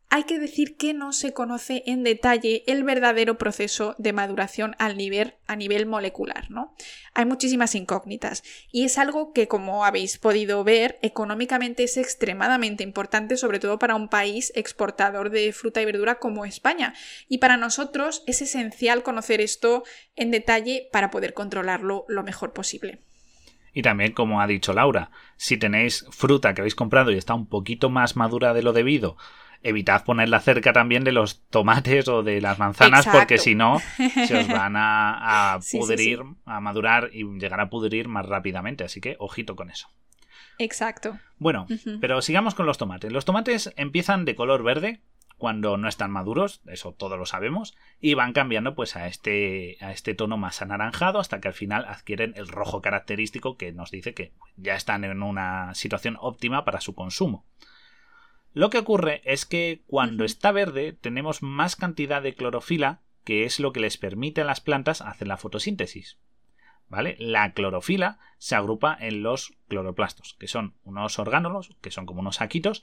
hay 0.09 0.25
que 0.25 0.39
decir 0.39 0.77
que 0.77 0.95
no 0.95 1.13
se 1.13 1.33
conoce 1.33 1.83
en 1.87 2.05
detalle 2.05 2.63
el 2.67 2.85
verdadero 2.85 3.39
proceso 3.39 3.97
de 3.99 4.13
maduración 4.13 4.77
a 4.79 4.93
nivel 4.93 5.87
molecular, 5.87 6.51
¿no? 6.51 6.75
Hay 7.13 7.25
muchísimas 7.25 7.75
incógnitas 7.75 8.45
y 8.71 8.85
es 8.85 8.99
algo 8.99 9.33
que, 9.33 9.49
como 9.49 9.85
habéis 9.85 10.19
podido 10.19 10.63
ver, 10.63 10.99
económicamente 11.03 11.83
es 11.83 11.97
extremadamente 11.97 12.85
importante, 12.85 13.37
sobre 13.37 13.59
todo 13.59 13.79
para 13.79 13.97
un 13.97 14.09
país 14.09 14.53
exportador 14.55 15.31
de 15.31 15.53
fruta 15.53 15.83
y 15.83 15.85
verdura 15.87 16.17
como 16.21 16.45
España. 16.45 16.95
Y 17.29 17.39
para 17.39 17.57
nosotros 17.57 18.23
es 18.27 18.43
esencial 18.43 19.03
conocer 19.03 19.41
esto 19.41 19.83
en 20.15 20.31
detalle 20.31 20.89
para 20.93 21.11
poder 21.11 21.35
controlarlo 21.35 22.05
lo 22.09 22.23
mejor 22.23 22.53
posible. 22.53 23.01
Y 23.73 23.83
también, 23.83 24.13
como 24.13 24.41
ha 24.41 24.47
dicho 24.47 24.73
Laura, 24.73 25.11
si 25.37 25.59
tenéis 25.59 26.07
fruta 26.11 26.55
que 26.55 26.63
habéis 26.63 26.75
comprado 26.75 27.11
y 27.11 27.19
está 27.19 27.35
un 27.35 27.47
poquito 27.47 27.91
más 27.91 28.17
madura 28.17 28.55
de 28.55 28.63
lo 28.63 28.73
debido, 28.73 29.19
evitad 29.63 30.05
ponerla 30.05 30.41
cerca 30.41 30.73
también 30.73 31.05
de 31.05 31.13
los 31.13 31.43
tomates 31.49 32.09
o 32.09 32.23
de 32.23 32.41
las 32.41 32.59
manzanas 32.59 33.07
porque 33.07 33.39
si 33.39 33.55
no 33.55 33.81
se 34.27 34.39
os 34.39 34.49
van 34.49 34.75
a, 34.77 35.59
pudrir, 35.71 36.21
a 36.45 36.61
madurar 36.61 37.11
y 37.13 37.25
llegar 37.39 37.61
a 37.61 37.71
pudrir 37.71 38.09
más 38.09 38.27
rápidamente. 38.27 38.85
Así 38.85 39.01
que 39.01 39.17
ojito 39.19 39.57
con 39.57 39.71
eso. 39.71 39.89
Exacto. 40.59 41.19
Bueno, 41.39 41.67
pero 42.01 42.23
sigamos 42.23 42.55
con 42.55 42.67
los 42.67 42.79
tomates. 42.79 43.13
Los 43.13 43.25
tomates 43.25 43.73
empiezan 43.77 44.25
de 44.25 44.35
color 44.35 44.63
verde 44.63 45.01
cuando 45.37 45.77
no 45.77 45.89
están 45.89 46.11
maduros, 46.11 46.63
eso 46.67 46.93
todos 46.93 47.19
lo 47.19 47.27
sabemos, 47.27 47.77
y 48.01 48.15
van 48.15 48.33
cambiando 48.33 48.75
pues 48.75 48.97
a 48.97 49.07
este, 49.07 49.77
a 49.81 49.93
este 49.93 50.15
tono 50.15 50.39
más 50.39 50.63
anaranjado 50.63 51.19
hasta 51.19 51.41
que 51.41 51.49
al 51.49 51.55
final 51.55 51.85
adquieren 51.85 52.33
el 52.37 52.49
rojo 52.49 52.81
característico 52.81 53.57
que 53.57 53.73
nos 53.73 53.91
dice 53.91 54.15
que 54.15 54.33
ya 54.57 54.75
están 54.75 55.05
en 55.05 55.23
una 55.23 55.75
situación 55.75 56.17
óptima 56.21 56.65
para 56.65 56.81
su 56.81 56.95
consumo. 56.95 57.45
Lo 58.57 58.71
que 58.71 58.79
ocurre 58.79 59.21
es 59.27 59.45
que 59.45 59.83
cuando 59.87 60.25
está 60.25 60.51
verde 60.51 60.95
tenemos 60.95 61.43
más 61.43 61.77
cantidad 61.77 62.23
de 62.23 62.35
clorofila, 62.35 63.03
que 63.23 63.45
es 63.45 63.61
lo 63.61 63.71
que 63.71 63.81
les 63.81 63.99
permite 63.99 64.41
a 64.41 64.45
las 64.45 64.63
plantas 64.63 65.03
hacer 65.03 65.29
la 65.29 65.37
fotosíntesis. 65.37 66.17
¿Vale? 66.89 67.17
La 67.19 67.53
clorofila 67.53 68.19
se 68.39 68.55
agrupa 68.55 68.97
en 68.99 69.23
los 69.23 69.53
cloroplastos, 69.69 70.37
que 70.41 70.49
son 70.49 70.73
unos 70.85 71.19
orgánulos, 71.19 71.77
que 71.83 71.91
son 71.91 72.07
como 72.07 72.21
unos 72.21 72.37
saquitos, 72.37 72.83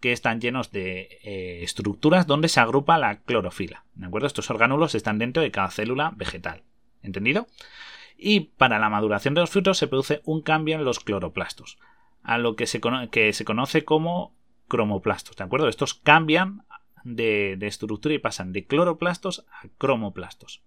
que 0.00 0.12
están 0.12 0.40
llenos 0.40 0.72
de 0.72 1.18
eh, 1.22 1.64
estructuras 1.64 2.26
donde 2.26 2.48
se 2.48 2.60
agrupa 2.60 2.96
la 2.96 3.20
clorofila. 3.20 3.84
¿De 3.92 4.06
acuerdo? 4.06 4.26
Estos 4.26 4.48
orgánulos 4.48 4.94
están 4.94 5.18
dentro 5.18 5.42
de 5.42 5.50
cada 5.50 5.70
célula 5.70 6.14
vegetal. 6.16 6.62
¿Entendido? 7.02 7.46
Y 8.16 8.40
para 8.56 8.78
la 8.78 8.88
maduración 8.88 9.34
de 9.34 9.42
los 9.42 9.50
frutos 9.50 9.76
se 9.76 9.86
produce 9.86 10.22
un 10.24 10.40
cambio 10.40 10.76
en 10.76 10.84
los 10.86 10.98
cloroplastos, 10.98 11.78
a 12.22 12.38
lo 12.38 12.56
que 12.56 12.66
se, 12.66 12.80
que 13.10 13.34
se 13.34 13.44
conoce 13.44 13.84
como 13.84 14.39
cromoplastos, 14.70 15.36
¿de 15.36 15.44
acuerdo? 15.44 15.68
Estos 15.68 15.92
cambian 15.92 16.64
de, 17.04 17.58
estructura 17.60 18.14
y 18.14 18.18
pasan 18.18 18.52
de 18.52 18.64
cloroplastos 18.64 19.44
a 19.50 19.68
cromoplastos, 19.76 20.62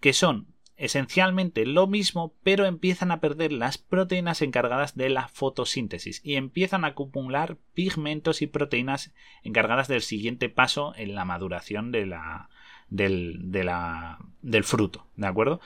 que 0.00 0.12
son 0.12 0.48
esencialmente 0.76 1.64
lo 1.64 1.86
mismo, 1.86 2.34
pero 2.42 2.66
empiezan 2.66 3.12
a 3.12 3.20
perder 3.20 3.52
las 3.52 3.78
proteínas 3.78 4.42
encargadas 4.42 4.96
de 4.96 5.10
la 5.10 5.28
fotosíntesis 5.28 6.20
y 6.24 6.34
empiezan 6.34 6.84
a 6.84 6.88
acumular 6.88 7.56
pigmentos 7.72 8.42
y 8.42 8.48
proteínas 8.48 9.14
encargadas 9.44 9.86
del 9.86 10.02
siguiente 10.02 10.48
paso 10.48 10.92
en 10.96 11.14
la 11.14 11.24
maduración 11.24 11.92
de 11.92 12.06
la, 12.06 12.48
del, 12.88 13.52
de 13.52 14.62
fruto, 14.64 15.06
¿de 15.16 15.26
acuerdo? 15.26 15.60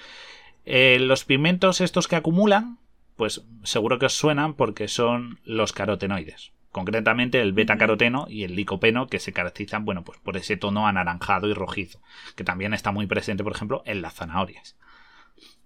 Eh, 0.67 0.99
los 1.01 1.25
pigmentos 1.25 1.81
estos 1.81 2.09
que 2.09 2.17
acumulan, 2.17 2.79
pues 3.17 3.43
seguro 3.63 3.99
que 3.99 4.07
os 4.07 4.13
suenan 4.13 4.53
porque 4.53 4.89
son 4.89 5.39
los 5.45 5.73
carotenoides 5.73 6.53
concretamente 6.77 7.41
el 7.41 7.55
beta-caroteno 7.55 8.27
y 8.29 8.45
el 8.45 8.55
licopeno, 8.55 9.07
que 9.07 9.19
se 9.19 9.33
caracterizan, 9.33 9.87
bueno, 9.87 10.05
pues 10.05 10.19
por 10.19 10.37
ese 10.37 10.59
tono 10.59 10.87
anaranjado 10.87 11.49
y 11.49 11.55
rojizo, 11.55 12.03
que 12.35 12.45
también 12.45 12.75
está 12.75 12.93
muy 12.93 13.07
presente, 13.07 13.43
por 13.43 13.55
ejemplo, 13.55 13.83
en 13.87 14.03
las 14.03 14.13
zanahorias. 14.13 14.77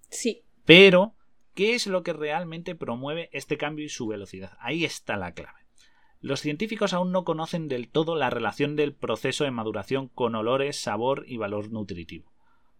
Sí. 0.07 0.43
Pero, 0.63 1.17
¿qué 1.53 1.75
es 1.75 1.85
lo 1.85 2.01
que 2.01 2.13
realmente 2.13 2.75
promueve 2.75 3.29
este 3.33 3.57
cambio 3.57 3.83
y 3.83 3.89
su 3.89 4.07
velocidad? 4.07 4.57
Ahí 4.61 4.85
está 4.85 5.17
la 5.17 5.33
clave. 5.33 5.59
Los 6.21 6.39
científicos 6.39 6.93
aún 6.93 7.11
no 7.11 7.25
conocen 7.25 7.67
del 7.67 7.89
todo 7.89 8.15
la 8.15 8.29
relación 8.29 8.77
del 8.77 8.93
proceso 8.95 9.43
de 9.43 9.51
maduración 9.51 10.07
con 10.07 10.33
olores, 10.35 10.79
sabor 10.79 11.25
y 11.27 11.35
valor 11.35 11.73
nutritivo. 11.73 12.31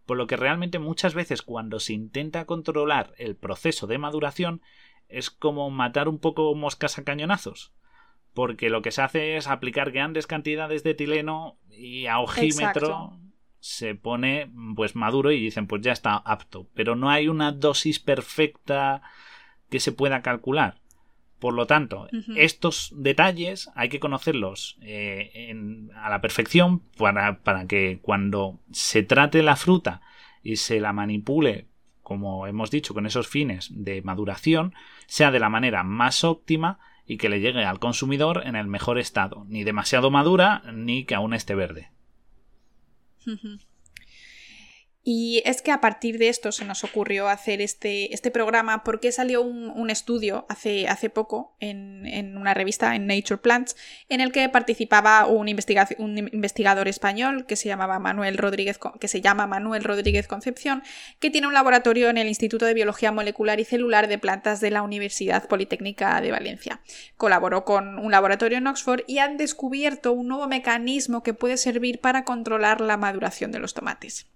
Por 0.06 0.16
lo 0.16 0.26
que 0.26 0.38
realmente 0.38 0.78
muchas 0.78 1.12
veces 1.12 1.42
cuando 1.42 1.80
se 1.80 1.92
intenta 1.92 2.46
controlar 2.46 3.12
el 3.18 3.36
proceso 3.36 3.86
de 3.86 3.98
maduración 3.98 4.62
es 5.10 5.28
como 5.28 5.68
matar 5.68 6.08
un 6.08 6.18
poco 6.18 6.54
moscas 6.54 6.96
a 6.98 7.04
cañonazos 7.04 7.74
porque 8.34 8.70
lo 8.70 8.82
que 8.82 8.90
se 8.90 9.02
hace 9.02 9.36
es 9.36 9.46
aplicar 9.46 9.90
grandes 9.90 10.26
cantidades 10.26 10.82
de 10.82 10.90
etileno 10.90 11.58
y 11.70 12.06
a 12.06 12.20
ojímetro 12.20 13.18
se 13.60 13.94
pone 13.94 14.50
pues 14.74 14.96
maduro 14.96 15.30
y 15.30 15.40
dicen 15.40 15.66
pues 15.66 15.82
ya 15.82 15.92
está 15.92 16.16
apto, 16.16 16.68
pero 16.74 16.96
no 16.96 17.10
hay 17.10 17.28
una 17.28 17.52
dosis 17.52 18.00
perfecta 18.00 19.02
que 19.70 19.80
se 19.80 19.92
pueda 19.92 20.22
calcular. 20.22 20.80
Por 21.38 21.54
lo 21.54 21.66
tanto, 21.66 22.06
estos 22.36 22.94
detalles 22.96 23.68
hay 23.74 23.88
que 23.88 23.98
conocerlos 23.98 24.78
eh, 24.80 25.52
a 25.96 26.08
la 26.08 26.20
perfección 26.20 26.80
para, 26.96 27.40
para 27.40 27.66
que 27.66 27.98
cuando 28.00 28.60
se 28.70 29.02
trate 29.02 29.42
la 29.42 29.56
fruta 29.56 30.02
y 30.44 30.54
se 30.54 30.78
la 30.78 30.92
manipule, 30.92 31.66
como 32.00 32.46
hemos 32.46 32.70
dicho, 32.70 32.94
con 32.94 33.06
esos 33.06 33.26
fines 33.26 33.70
de 33.72 34.02
maduración, 34.02 34.72
sea 35.06 35.32
de 35.32 35.40
la 35.40 35.48
manera 35.48 35.82
más 35.82 36.22
óptima 36.22 36.78
y 37.12 37.18
que 37.18 37.28
le 37.28 37.40
llegue 37.40 37.62
al 37.62 37.78
consumidor 37.78 38.42
en 38.46 38.56
el 38.56 38.66
mejor 38.66 38.98
estado, 38.98 39.44
ni 39.46 39.64
demasiado 39.64 40.10
madura 40.10 40.62
ni 40.72 41.04
que 41.04 41.14
aún 41.14 41.34
esté 41.34 41.54
verde. 41.54 41.90
Y 45.04 45.42
es 45.44 45.62
que 45.62 45.72
a 45.72 45.80
partir 45.80 46.18
de 46.18 46.28
esto 46.28 46.52
se 46.52 46.64
nos 46.64 46.84
ocurrió 46.84 47.28
hacer 47.28 47.60
este, 47.60 48.14
este 48.14 48.30
programa 48.30 48.84
porque 48.84 49.10
salió 49.10 49.42
un, 49.42 49.90
estudio 49.90 50.46
hace, 50.48 50.86
hace 50.86 51.10
poco 51.10 51.56
en, 51.58 52.36
una 52.36 52.54
revista, 52.54 52.94
en 52.94 53.08
Nature 53.08 53.38
Plants, 53.38 53.76
en 54.08 54.20
el 54.20 54.30
que 54.30 54.48
participaba 54.48 55.26
un, 55.26 55.48
un, 55.98 56.18
investigador 56.18 56.86
español 56.86 57.46
que 57.46 57.56
se, 57.56 57.68
llamaba 57.68 57.98
Manuel 57.98 58.38
Rodríguez, 58.38 58.78
que 59.00 59.08
se 59.08 59.20
llama 59.20 59.48
Manuel 59.48 59.82
Rodríguez 59.82 60.28
Concepción, 60.28 60.84
que 61.18 61.30
tiene 61.30 61.48
un 61.48 61.54
laboratorio 61.54 62.08
en 62.08 62.16
el 62.16 62.28
Instituto 62.28 62.64
de 62.64 62.74
Biología 62.74 63.10
Molecular 63.10 63.58
y 63.58 63.64
Celular 63.64 64.06
de 64.06 64.18
Plantas 64.18 64.60
de 64.60 64.70
la 64.70 64.82
Universidad 64.82 65.48
Politécnica 65.48 66.20
de 66.20 66.30
Valencia. 66.30 66.80
Colaboró 67.16 67.64
con 67.64 67.98
un 67.98 68.12
laboratorio 68.12 68.58
en 68.58 68.68
Oxford 68.68 69.02
y 69.08 69.18
han 69.18 69.36
descubierto 69.36 70.12
un 70.12 70.28
nuevo 70.28 70.46
mecanismo 70.46 71.24
que 71.24 71.34
puede 71.34 71.56
servir 71.56 72.00
para 72.00 72.24
controlar 72.24 72.80
la 72.80 72.96
maduración 72.96 73.50
de 73.50 73.58
los 73.58 73.74
tomates. 73.74 74.31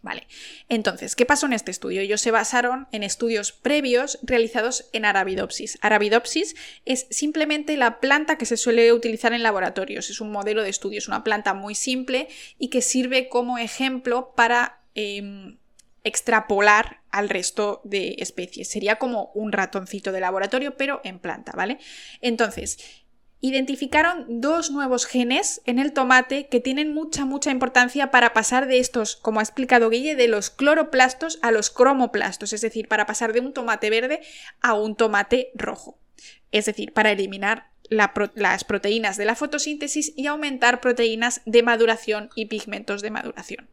Vale, 0.00 0.28
entonces, 0.68 1.16
¿qué 1.16 1.26
pasó 1.26 1.46
en 1.46 1.52
este 1.52 1.72
estudio? 1.72 2.00
Ellos 2.00 2.20
se 2.20 2.30
basaron 2.30 2.86
en 2.92 3.02
estudios 3.02 3.50
previos 3.50 4.20
realizados 4.22 4.88
en 4.92 5.04
Arabidopsis. 5.04 5.76
Arabidopsis 5.80 6.54
es 6.84 7.08
simplemente 7.10 7.76
la 7.76 7.98
planta 7.98 8.38
que 8.38 8.46
se 8.46 8.56
suele 8.56 8.92
utilizar 8.92 9.32
en 9.32 9.42
laboratorios. 9.42 10.08
Es 10.08 10.20
un 10.20 10.30
modelo 10.30 10.62
de 10.62 10.68
estudio, 10.68 10.98
es 10.98 11.08
una 11.08 11.24
planta 11.24 11.52
muy 11.52 11.74
simple 11.74 12.28
y 12.58 12.68
que 12.68 12.80
sirve 12.80 13.28
como 13.28 13.58
ejemplo 13.58 14.32
para 14.36 14.78
em, 14.94 15.56
extrapolar 16.04 17.00
al 17.10 17.28
resto 17.28 17.80
de 17.82 18.16
especies. 18.18 18.68
Sería 18.68 18.96
como 18.96 19.32
un 19.34 19.50
ratoncito 19.50 20.12
de 20.12 20.20
laboratorio, 20.20 20.76
pero 20.76 21.00
en 21.02 21.18
planta, 21.18 21.52
¿vale? 21.56 21.78
Entonces, 22.20 22.78
identificaron 23.40 24.40
dos 24.40 24.70
nuevos 24.70 25.06
genes 25.06 25.62
en 25.64 25.78
el 25.78 25.92
tomate 25.92 26.48
que 26.48 26.60
tienen 26.60 26.92
mucha, 26.92 27.24
mucha 27.24 27.50
importancia 27.50 28.10
para 28.10 28.32
pasar 28.32 28.66
de 28.66 28.78
estos, 28.78 29.16
como 29.16 29.40
ha 29.40 29.42
explicado 29.42 29.90
Guille, 29.90 30.16
de 30.16 30.28
los 30.28 30.50
cloroplastos 30.50 31.38
a 31.42 31.50
los 31.50 31.70
cromoplastos, 31.70 32.52
es 32.52 32.60
decir, 32.60 32.88
para 32.88 33.06
pasar 33.06 33.32
de 33.32 33.40
un 33.40 33.52
tomate 33.52 33.90
verde 33.90 34.20
a 34.60 34.74
un 34.74 34.96
tomate 34.96 35.50
rojo. 35.54 35.98
Es 36.50 36.66
decir, 36.66 36.92
para 36.92 37.12
eliminar 37.12 37.70
las 37.90 38.64
proteínas 38.64 39.16
de 39.16 39.24
la 39.24 39.34
fotosíntesis 39.34 40.12
y 40.16 40.26
aumentar 40.26 40.80
proteínas 40.80 41.40
de 41.46 41.62
maduración 41.62 42.30
y 42.34 42.46
pigmentos 42.46 43.02
de 43.02 43.10
maduración. 43.10 43.68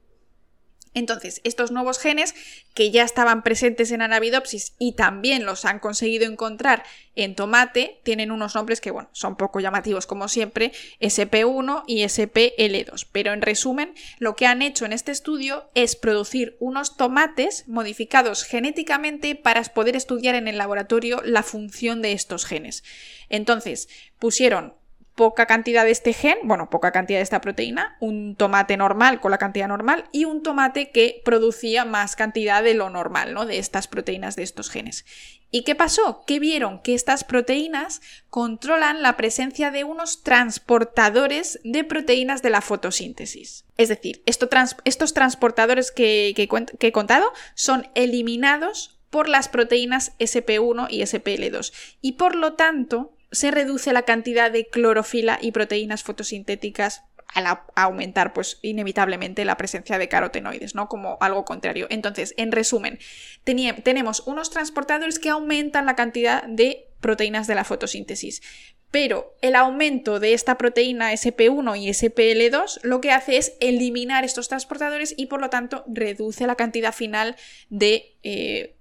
Entonces, 0.96 1.42
estos 1.44 1.72
nuevos 1.72 2.00
genes 2.00 2.34
que 2.74 2.90
ya 2.90 3.04
estaban 3.04 3.44
presentes 3.44 3.92
en 3.92 4.02
Arabidopsis 4.02 4.74
y 4.80 4.94
también 4.94 5.46
los 5.46 5.66
han 5.66 5.80
conseguido 5.80 6.26
encontrar 6.26 6.84
en 7.16 7.36
tomate, 7.36 8.00
tienen 8.04 8.32
unos 8.32 8.56
nombres 8.56 8.80
que, 8.80 8.92
bueno, 8.92 9.10
son 9.12 9.36
poco 9.36 9.60
llamativos 9.60 10.08
como 10.08 10.30
siempre, 10.30 10.72
SP1 11.02 11.84
y 11.86 12.04
SPL2. 12.04 13.08
Pero 13.12 13.34
en 13.34 13.42
resumen, 13.42 13.94
lo 14.20 14.38
que 14.38 14.48
han 14.48 14.62
hecho 14.62 14.86
en 14.86 14.94
este 14.94 15.12
estudio 15.12 15.70
es 15.76 15.98
producir 15.98 16.56
unos 16.60 16.96
tomates 16.96 17.68
modificados 17.68 18.44
genéticamente 18.44 19.36
para 19.36 19.62
poder 19.64 19.98
estudiar 19.98 20.36
en 20.36 20.48
el 20.48 20.58
laboratorio 20.58 21.22
la 21.26 21.44
función 21.44 22.02
de 22.02 22.14
estos 22.14 22.46
genes. 22.46 22.84
Entonces, 23.30 23.90
pusieron 24.18 24.74
poca 25.16 25.46
cantidad 25.46 25.86
de 25.86 25.92
este 25.92 26.14
gen, 26.14 26.38
bueno, 26.44 26.70
poca 26.70 26.92
cantidad 26.92 27.20
de 27.20 27.24
esta 27.24 27.42
proteína, 27.42 27.96
un 28.02 28.36
tomate 28.36 28.76
normal 28.76 29.22
con 29.22 29.32
la 29.32 29.38
cantidad 29.38 29.68
normal 29.68 30.06
y 30.12 30.26
un 30.26 30.44
tomate 30.44 30.92
que 30.92 31.22
producía 31.24 31.86
más 31.86 32.16
cantidad 32.18 32.62
de 32.62 32.74
lo 32.74 32.90
normal, 32.90 33.34
¿no? 33.34 33.46
De 33.46 33.58
estas 33.58 33.88
proteínas 33.88 34.36
de 34.36 34.44
estos 34.44 34.70
genes. 34.70 35.06
¿Y 35.52 35.64
qué 35.64 35.74
pasó? 35.74 36.24
Que 36.28 36.40
vieron 36.40 36.82
que 36.82 36.94
estas 36.94 37.24
proteínas 37.24 38.02
controlan 38.30 39.02
la 39.02 39.16
presencia 39.16 39.72
de 39.72 39.86
unos 39.86 40.22
transportadores 40.22 41.62
de 41.64 41.86
proteínas 41.86 42.42
de 42.42 42.50
la 42.50 42.60
fotosíntesis. 42.60 43.64
Es 43.78 43.88
decir, 43.88 44.22
estos 44.26 45.14
transportadores 45.14 45.92
que, 45.92 46.34
que 46.36 46.88
he 46.88 46.92
contado 46.92 47.32
son 47.54 47.88
eliminados 47.96 49.00
por 49.10 49.30
las 49.30 49.48
proteínas 49.48 50.12
SP1 50.20 50.88
y 50.90 51.00
SPL2 51.00 51.72
y 52.02 52.14
por 52.14 52.36
lo 52.36 52.56
tanto 52.56 53.14
se 53.36 53.52
reduce 53.52 53.94
la 53.94 54.04
cantidad 54.04 54.50
de 54.52 54.68
clorofila 54.68 55.38
y 55.42 55.52
proteínas 55.52 56.04
fotosintéticas 56.04 57.04
al 57.34 57.60
aumentar, 57.76 58.34
pues, 58.34 58.60
inevitablemente 58.62 59.46
la 59.46 59.58
presencia 59.58 59.98
de 59.98 60.08
carotenoides, 60.08 60.74
¿no? 60.74 60.88
Como 60.88 61.18
algo 61.20 61.44
contrario. 61.44 61.88
Entonces, 61.90 62.34
en 62.38 62.52
resumen, 62.52 63.00
tenemos 63.44 64.24
unos 64.26 64.52
transportadores 64.52 65.20
que 65.20 65.30
aumentan 65.30 65.86
la 65.86 65.96
cantidad 65.96 66.44
de 66.44 66.88
proteínas 67.02 67.48
de 67.48 67.56
la 67.56 67.66
fotosíntesis. 67.66 68.42
Pero 68.90 69.36
el 69.42 69.56
aumento 69.56 70.22
de 70.22 70.34
esta 70.34 70.58
proteína 70.58 71.12
SP1 71.12 71.78
y 71.78 71.90
SPL2 71.90 72.80
lo 72.84 73.02
que 73.02 73.12
hace 73.12 73.36
es 73.36 73.58
eliminar 73.60 74.24
estos 74.24 74.48
transportadores 74.48 75.14
y 75.18 75.26
por 75.26 75.42
lo 75.42 75.50
tanto 75.50 75.84
reduce 75.88 76.48
la 76.48 76.56
cantidad 76.56 76.94
final 76.94 77.36
de 77.70 78.16
eh, 78.24 78.76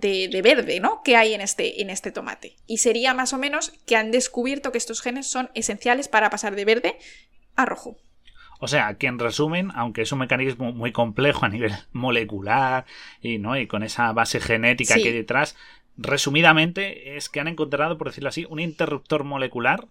de, 0.00 0.40
verde, 0.42 0.80
¿no? 0.80 1.02
Que 1.02 1.16
hay 1.16 1.34
en 1.34 1.40
este, 1.40 1.82
en 1.82 1.90
este 1.90 2.12
tomate. 2.12 2.56
Y 2.66 2.78
sería 2.78 3.14
más 3.14 3.32
o 3.32 3.38
menos 3.38 3.72
que 3.86 3.96
han 3.96 4.10
descubierto 4.10 4.72
que 4.72 4.78
estos 4.78 5.02
genes 5.02 5.26
son 5.26 5.50
esenciales 5.54 6.08
para 6.08 6.30
pasar 6.30 6.54
de 6.54 6.64
verde 6.64 6.98
a 7.56 7.64
rojo. 7.64 7.96
O 8.60 8.66
sea, 8.66 8.94
que 8.94 9.06
en 9.06 9.18
resumen, 9.18 9.70
aunque 9.74 10.02
es 10.02 10.10
un 10.10 10.18
mecanismo 10.18 10.72
muy 10.72 10.92
complejo 10.92 11.44
a 11.44 11.48
nivel 11.48 11.72
molecular 11.92 12.86
y, 13.20 13.38
¿no? 13.38 13.56
y 13.56 13.66
con 13.66 13.82
esa 13.82 14.12
base 14.12 14.40
genética 14.40 14.96
que 14.96 15.08
hay 15.08 15.12
detrás, 15.12 15.56
resumidamente 15.96 17.16
es 17.16 17.28
que 17.28 17.40
han 17.40 17.48
encontrado, 17.48 17.98
por 17.98 18.08
decirlo 18.08 18.28
así, 18.28 18.46
un 18.48 18.60
interruptor 18.60 19.24
molecular 19.24 19.86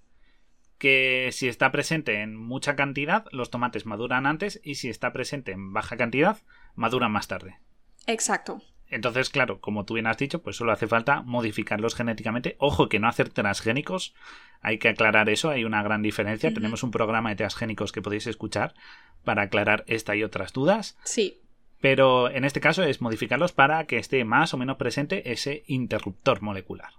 que 0.77 1.29
si 1.31 1.47
está 1.47 1.71
presente 1.71 2.21
en 2.21 2.35
mucha 2.35 2.75
cantidad, 2.75 3.25
los 3.31 3.49
tomates 3.49 3.85
maduran 3.85 4.25
antes 4.25 4.59
y 4.63 4.75
si 4.75 4.89
está 4.89 5.11
presente 5.11 5.51
en 5.51 5.73
baja 5.73 5.97
cantidad, 5.97 6.37
maduran 6.75 7.11
más 7.11 7.27
tarde. 7.27 7.57
Exacto. 8.05 8.61
Entonces, 8.89 9.29
claro, 9.29 9.59
como 9.59 9.85
tú 9.85 9.95
bien 9.95 10.07
has 10.07 10.17
dicho, 10.17 10.41
pues 10.41 10.55
solo 10.55 10.71
hace 10.71 10.87
falta 10.87 11.21
modificarlos 11.21 11.95
genéticamente. 11.95 12.55
Ojo 12.59 12.87
que 12.87 12.99
no 12.99 13.07
hacer 13.07 13.29
transgénicos, 13.29 14.13
hay 14.61 14.77
que 14.77 14.89
aclarar 14.89 15.29
eso, 15.29 15.49
hay 15.49 15.65
una 15.65 15.83
gran 15.83 16.01
diferencia. 16.01 16.53
Tenemos 16.53 16.83
un 16.83 16.91
programa 16.91 17.29
de 17.29 17.35
transgénicos 17.35 17.91
que 17.91 18.01
podéis 18.01 18.27
escuchar 18.27 18.73
para 19.23 19.43
aclarar 19.43 19.83
esta 19.87 20.15
y 20.15 20.23
otras 20.23 20.53
dudas. 20.53 20.97
Sí. 21.03 21.41
Pero 21.81 22.29
en 22.29 22.45
este 22.45 22.61
caso 22.61 22.83
es 22.83 23.01
modificarlos 23.01 23.51
para 23.51 23.85
que 23.85 23.97
esté 23.97 24.23
más 24.23 24.53
o 24.53 24.57
menos 24.57 24.77
presente 24.77 25.31
ese 25.31 25.63
interruptor 25.67 26.41
molecular. 26.41 26.93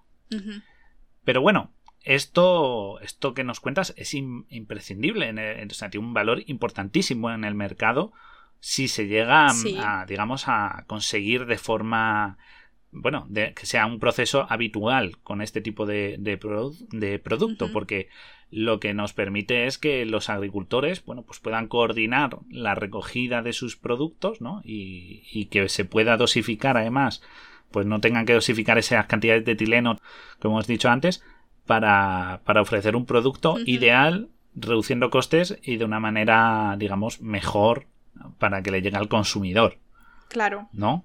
Pero 1.25 1.41
bueno, 1.41 1.73
esto, 2.05 3.01
esto 3.01 3.35
que 3.35 3.45
nos 3.45 3.61
cuentas 3.61 3.95
es 3.97 4.15
imprescindible, 4.15 5.29
en 5.29 5.71
o 5.71 5.75
sea, 5.75 5.91
tiene 5.91 6.07
un 6.07 6.15
valor 6.15 6.43
importantísimo 6.47 7.31
en 7.33 7.45
el 7.45 7.55
mercado 7.55 8.13
si 8.61 8.89
se 8.89 9.07
llega 9.07 9.49
a, 9.49 10.07
digamos, 10.07 10.49
a 10.49 10.85
conseguir 10.87 11.47
de 11.47 11.59
forma, 11.59 12.39
bueno, 12.91 13.27
de, 13.29 13.55
que 13.55 13.67
sea 13.67 13.87
un 13.87 13.99
proceso 13.99 14.47
habitual 14.49 15.19
con 15.19 15.43
este 15.43 15.61
tipo 15.61 15.87
de, 15.87 16.17
de, 16.19 17.19
producto, 17.19 17.73
porque 17.73 18.09
lo 18.51 18.81
que 18.81 18.95
nos 18.95 19.13
permite 19.13 19.67
es 19.67 19.79
que 19.79 20.05
los 20.07 20.31
agricultores, 20.31 21.05
bueno, 21.05 21.23
pues 21.23 21.39
puedan 21.39 21.69
coordinar 21.69 22.39
la 22.51 22.75
recogida 22.75 23.43
de 23.43 23.53
sus 23.53 23.77
productos, 23.77 24.41
¿no? 24.41 24.63
Y, 24.65 25.23
y 25.33 25.47
que 25.47 25.69
se 25.69 25.85
pueda 25.85 26.17
dosificar 26.17 26.77
además, 26.77 27.23
pues 27.71 27.87
no 27.87 28.01
tengan 28.01 28.27
que 28.27 28.35
dosificar 28.35 28.79
esas 28.79 29.07
cantidades 29.07 29.45
de 29.45 29.53
etileno, 29.53 29.99
como 30.41 30.57
hemos 30.57 30.67
dicho 30.67 30.89
antes, 30.89 31.23
para, 31.67 32.41
para 32.45 32.63
ofrecer 32.63 32.97
un 32.97 33.07
producto 33.07 33.59
ideal, 33.67 34.31
reduciendo 34.55 35.11
costes 35.11 35.59
y 35.63 35.77
de 35.77 35.85
una 35.85 36.01
manera, 36.01 36.75
digamos, 36.79 37.21
mejor 37.21 37.87
para 38.39 38.63
que 38.63 38.71
le 38.71 38.83
llegue 38.83 38.97
al 38.97 39.09
consumidor. 39.09 39.79
Claro. 40.29 40.69
¿No? 40.73 41.05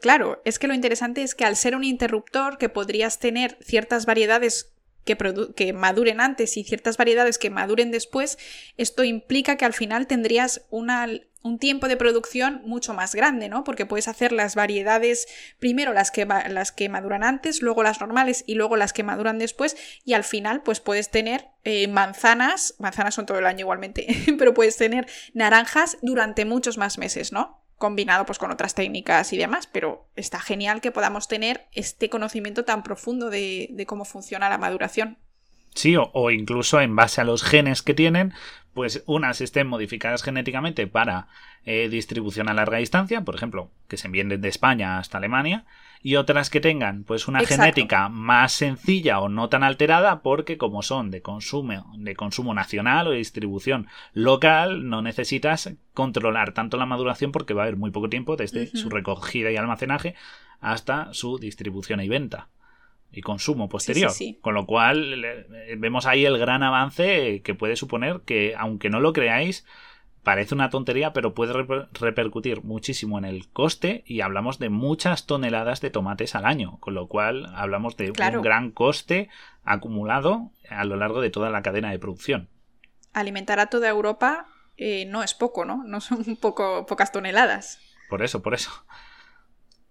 Claro, 0.00 0.42
es 0.44 0.58
que 0.58 0.68
lo 0.68 0.74
interesante 0.74 1.22
es 1.22 1.34
que 1.34 1.44
al 1.44 1.56
ser 1.56 1.74
un 1.74 1.84
interruptor 1.84 2.58
que 2.58 2.68
podrías 2.68 3.18
tener 3.18 3.58
ciertas 3.62 4.06
variedades 4.06 4.72
que, 5.04 5.16
que, 5.56 5.72
maduren 5.72 6.20
antes 6.20 6.56
y 6.56 6.64
ciertas 6.64 6.96
variedades 6.96 7.38
que 7.38 7.48
maduren 7.48 7.90
después, 7.90 8.38
esto 8.76 9.04
implica 9.04 9.56
que 9.56 9.64
al 9.64 9.72
final 9.72 10.06
tendrías 10.06 10.66
una, 10.70 11.08
un 11.46 11.58
tiempo 11.58 11.88
de 11.88 11.96
producción 11.96 12.60
mucho 12.64 12.92
más 12.92 13.14
grande, 13.14 13.48
¿no? 13.48 13.64
Porque 13.64 13.86
puedes 13.86 14.08
hacer 14.08 14.32
las 14.32 14.54
variedades, 14.54 15.28
primero 15.58 15.92
las 15.92 16.10
que, 16.10 16.26
las 16.26 16.72
que 16.72 16.88
maduran 16.88 17.22
antes, 17.22 17.62
luego 17.62 17.82
las 17.82 18.00
normales 18.00 18.44
y 18.46 18.54
luego 18.54 18.76
las 18.76 18.92
que 18.92 19.04
maduran 19.04 19.38
después, 19.38 19.76
y 20.04 20.14
al 20.14 20.24
final, 20.24 20.62
pues 20.62 20.80
puedes 20.80 21.10
tener 21.10 21.48
eh, 21.64 21.88
manzanas, 21.88 22.74
manzanas 22.78 23.14
son 23.14 23.26
todo 23.26 23.38
el 23.38 23.46
año 23.46 23.60
igualmente, 23.60 24.06
pero 24.38 24.54
puedes 24.54 24.76
tener 24.76 25.06
naranjas 25.34 25.98
durante 26.02 26.44
muchos 26.44 26.78
más 26.78 26.98
meses, 26.98 27.32
¿no? 27.32 27.62
combinado 27.78 28.24
pues 28.24 28.38
con 28.38 28.50
otras 28.50 28.74
técnicas 28.74 29.34
y 29.34 29.36
demás, 29.36 29.66
pero 29.66 30.08
está 30.16 30.40
genial 30.40 30.80
que 30.80 30.92
podamos 30.92 31.28
tener 31.28 31.66
este 31.72 32.08
conocimiento 32.08 32.64
tan 32.64 32.82
profundo 32.82 33.28
de, 33.28 33.68
de 33.70 33.84
cómo 33.84 34.06
funciona 34.06 34.48
la 34.48 34.56
maduración. 34.56 35.18
Sí, 35.76 35.94
o, 35.98 36.30
incluso 36.30 36.80
en 36.80 36.96
base 36.96 37.20
a 37.20 37.24
los 37.24 37.42
genes 37.42 37.82
que 37.82 37.92
tienen, 37.92 38.32
pues 38.72 39.04
unas 39.06 39.42
estén 39.42 39.66
modificadas 39.66 40.22
genéticamente 40.22 40.86
para 40.86 41.28
eh, 41.66 41.90
distribución 41.90 42.48
a 42.48 42.54
larga 42.54 42.78
distancia, 42.78 43.20
por 43.24 43.34
ejemplo, 43.34 43.70
que 43.86 43.98
se 43.98 44.06
envíen 44.06 44.30
desde 44.30 44.48
España 44.48 44.98
hasta 44.98 45.18
Alemania, 45.18 45.66
y 46.02 46.16
otras 46.16 46.48
que 46.48 46.62
tengan 46.62 47.04
pues 47.04 47.28
una 47.28 47.40
genética 47.40 48.08
más 48.08 48.52
sencilla 48.52 49.20
o 49.20 49.28
no 49.28 49.50
tan 49.50 49.62
alterada, 49.62 50.22
porque 50.22 50.56
como 50.56 50.82
son 50.82 51.10
de 51.10 51.20
consumo, 51.20 51.92
de 51.98 52.16
consumo 52.16 52.54
nacional 52.54 53.08
o 53.08 53.10
de 53.10 53.18
distribución 53.18 53.86
local, 54.14 54.88
no 54.88 55.02
necesitas 55.02 55.74
controlar 55.92 56.54
tanto 56.54 56.78
la 56.78 56.86
maduración 56.86 57.32
porque 57.32 57.52
va 57.52 57.62
a 57.62 57.66
haber 57.66 57.76
muy 57.76 57.90
poco 57.90 58.08
tiempo 58.08 58.36
desde 58.36 58.68
su 58.68 58.88
recogida 58.88 59.50
y 59.50 59.56
almacenaje 59.56 60.14
hasta 60.60 61.12
su 61.12 61.38
distribución 61.38 62.00
y 62.00 62.08
venta 62.08 62.48
y 63.12 63.22
consumo 63.22 63.68
posterior. 63.68 64.12
Con 64.40 64.54
lo 64.54 64.66
cual 64.66 65.24
vemos 65.78 66.06
ahí 66.06 66.24
el 66.24 66.38
gran 66.38 66.62
avance 66.62 67.42
que 67.42 67.54
puede 67.54 67.76
suponer 67.76 68.20
que, 68.26 68.54
aunque 68.56 68.90
no 68.90 69.00
lo 69.00 69.12
creáis, 69.12 69.64
parece 70.26 70.56
una 70.56 70.70
tontería, 70.70 71.12
pero 71.12 71.34
puede 71.34 71.52
repercutir 71.92 72.64
muchísimo 72.64 73.16
en 73.16 73.24
el 73.24 73.48
coste 73.48 74.02
y 74.06 74.22
hablamos 74.22 74.58
de 74.58 74.70
muchas 74.70 75.24
toneladas 75.24 75.80
de 75.80 75.90
tomates 75.90 76.34
al 76.34 76.46
año, 76.46 76.78
con 76.80 76.94
lo 76.94 77.06
cual 77.06 77.46
hablamos 77.54 77.96
de 77.96 78.10
un 78.10 78.42
gran 78.42 78.72
coste 78.72 79.28
acumulado 79.62 80.50
a 80.68 80.84
lo 80.84 80.96
largo 80.96 81.20
de 81.20 81.30
toda 81.30 81.50
la 81.50 81.62
cadena 81.62 81.92
de 81.92 82.00
producción. 82.00 82.48
Alimentar 83.12 83.60
a 83.60 83.66
toda 83.66 83.88
Europa 83.88 84.48
eh, 84.76 85.06
no 85.06 85.22
es 85.22 85.32
poco, 85.32 85.64
¿no? 85.64 85.84
No 85.84 86.00
son 86.00 86.36
poco, 86.40 86.86
pocas 86.86 87.12
toneladas. 87.12 87.78
Por 88.10 88.22
eso, 88.22 88.42
por 88.42 88.54
eso. 88.54 88.70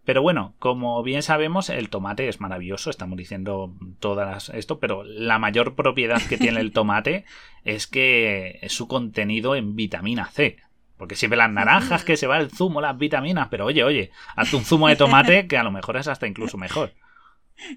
Pero 0.05 0.21
bueno, 0.21 0.53
como 0.59 1.01
bien 1.01 1.23
sabemos, 1.23 1.69
el 1.69 1.89
tomate 1.89 2.27
es 2.27 2.39
maravilloso, 2.39 2.91
estamos 2.91 3.17
diciendo 3.17 3.73
todas 3.99 4.49
esto, 4.49 4.79
pero 4.79 5.03
la 5.03 5.39
mayor 5.39 5.75
propiedad 5.75 6.21
que 6.21 6.37
tiene 6.37 6.59
el 6.59 6.71
tomate 6.73 7.25
es 7.63 7.87
que 7.87 8.59
es 8.61 8.71
su 8.71 8.87
contenido 8.87 9.55
en 9.55 9.75
vitamina 9.75 10.27
C. 10.27 10.57
Porque 10.97 11.15
siempre 11.15 11.37
las 11.37 11.51
naranjas 11.51 12.05
que 12.05 12.15
se 12.15 12.27
va 12.27 12.37
el 12.37 12.51
zumo, 12.51 12.79
las 12.79 12.97
vitaminas, 12.97 13.49
pero 13.49 13.65
oye, 13.65 13.83
oye, 13.83 14.11
hazte 14.35 14.55
un 14.55 14.63
zumo 14.63 14.87
de 14.87 14.95
tomate 14.95 15.47
que 15.49 15.57
a 15.57 15.63
lo 15.63 15.71
mejor 15.71 15.97
es 15.97 16.07
hasta 16.07 16.27
incluso 16.27 16.57
mejor. 16.57 16.93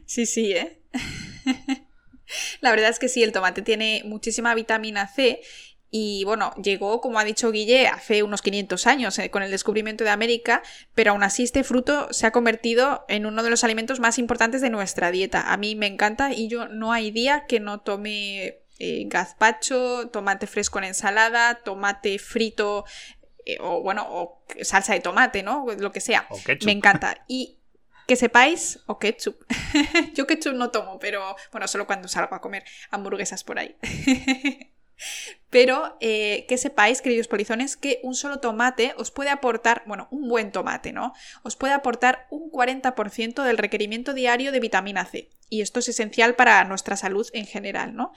Sí, 0.05 0.27
sí, 0.27 0.53
¿eh? 0.53 0.81
La 2.61 2.71
verdad 2.71 2.91
es 2.91 2.99
que 2.99 3.09
sí, 3.09 3.23
el 3.23 3.33
tomate 3.33 3.62
tiene 3.62 4.03
muchísima 4.05 4.55
vitamina 4.55 5.07
C 5.07 5.41
y 5.90 6.24
bueno, 6.24 6.53
llegó, 6.62 7.01
como 7.01 7.18
ha 7.18 7.24
dicho 7.24 7.51
Guille, 7.51 7.88
hace 7.88 8.22
unos 8.22 8.42
500 8.42 8.87
años 8.87 9.18
eh, 9.18 9.31
con 9.31 9.42
el 9.42 9.51
descubrimiento 9.51 10.05
de 10.05 10.11
América, 10.11 10.62
pero 10.94 11.12
aún 11.12 11.22
así 11.22 11.44
este 11.44 11.64
fruto 11.64 12.12
se 12.12 12.27
ha 12.27 12.31
convertido 12.31 13.05
en 13.09 13.24
uno 13.24 13.42
de 13.42 13.51
los 13.51 13.64
alimentos 13.64 13.98
más 13.98 14.18
importantes 14.18 14.61
de 14.61 14.68
nuestra 14.68 15.11
dieta. 15.11 15.53
A 15.53 15.57
mí 15.57 15.74
me 15.77 15.87
encanta 15.87 16.33
y 16.33 16.48
yo 16.48 16.68
no 16.68 16.92
hay 16.92 17.11
día 17.11 17.46
que 17.46 17.59
no 17.59 17.81
tome 17.81 18.59
eh, 18.79 19.05
gazpacho, 19.07 20.11
tomate 20.11 20.46
fresco 20.46 20.79
en 20.79 20.85
ensalada, 20.85 21.55
tomate 21.64 22.18
frito 22.18 22.85
eh, 23.46 23.57
o 23.61 23.81
bueno, 23.81 24.07
o 24.09 24.44
salsa 24.62 24.92
de 24.92 25.01
tomate, 25.01 25.42
¿no? 25.42 25.64
Lo 25.79 25.90
que 25.90 26.01
sea. 26.01 26.29
Me 26.66 26.72
encanta. 26.72 27.24
Y 27.29 27.59
que 28.07 28.16
sepáis, 28.16 28.81
o 28.87 28.98
ketchup. 28.98 29.42
yo 30.14 30.27
ketchup 30.27 30.53
no 30.53 30.70
tomo, 30.70 30.98
pero 30.98 31.35
bueno, 31.51 31.66
solo 31.66 31.87
cuando 31.87 32.09
salgo 32.09 32.35
a 32.35 32.40
comer 32.42 32.64
hamburguesas 32.90 33.42
por 33.42 33.59
ahí. 33.59 33.77
Pero 35.50 35.96
eh, 36.00 36.44
que 36.48 36.58
sepáis, 36.58 37.00
queridos 37.00 37.28
polizones, 37.28 37.76
que 37.76 38.00
un 38.02 38.14
solo 38.14 38.40
tomate 38.40 38.94
os 38.96 39.11
puede 39.11 39.30
aportar, 39.30 39.82
bueno, 39.87 40.08
un 40.11 40.28
buen 40.28 40.52
tomate, 40.52 40.92
¿no? 40.92 41.14
Os 41.42 41.56
puede 41.56 41.72
aportar 41.72 42.26
un 42.30 42.50
40% 42.50 43.42
del 43.42 43.58
requerimiento 43.58 44.12
diario 44.12 44.52
de 44.52 44.61
vitamina 44.61 45.04
C. 45.04 45.30
Y 45.48 45.62
esto 45.62 45.80
es 45.80 45.88
esencial 45.88 46.34
para 46.34 46.62
nuestra 46.64 46.96
salud 46.96 47.26
en 47.32 47.46
general, 47.46 47.94
¿no? 47.94 48.12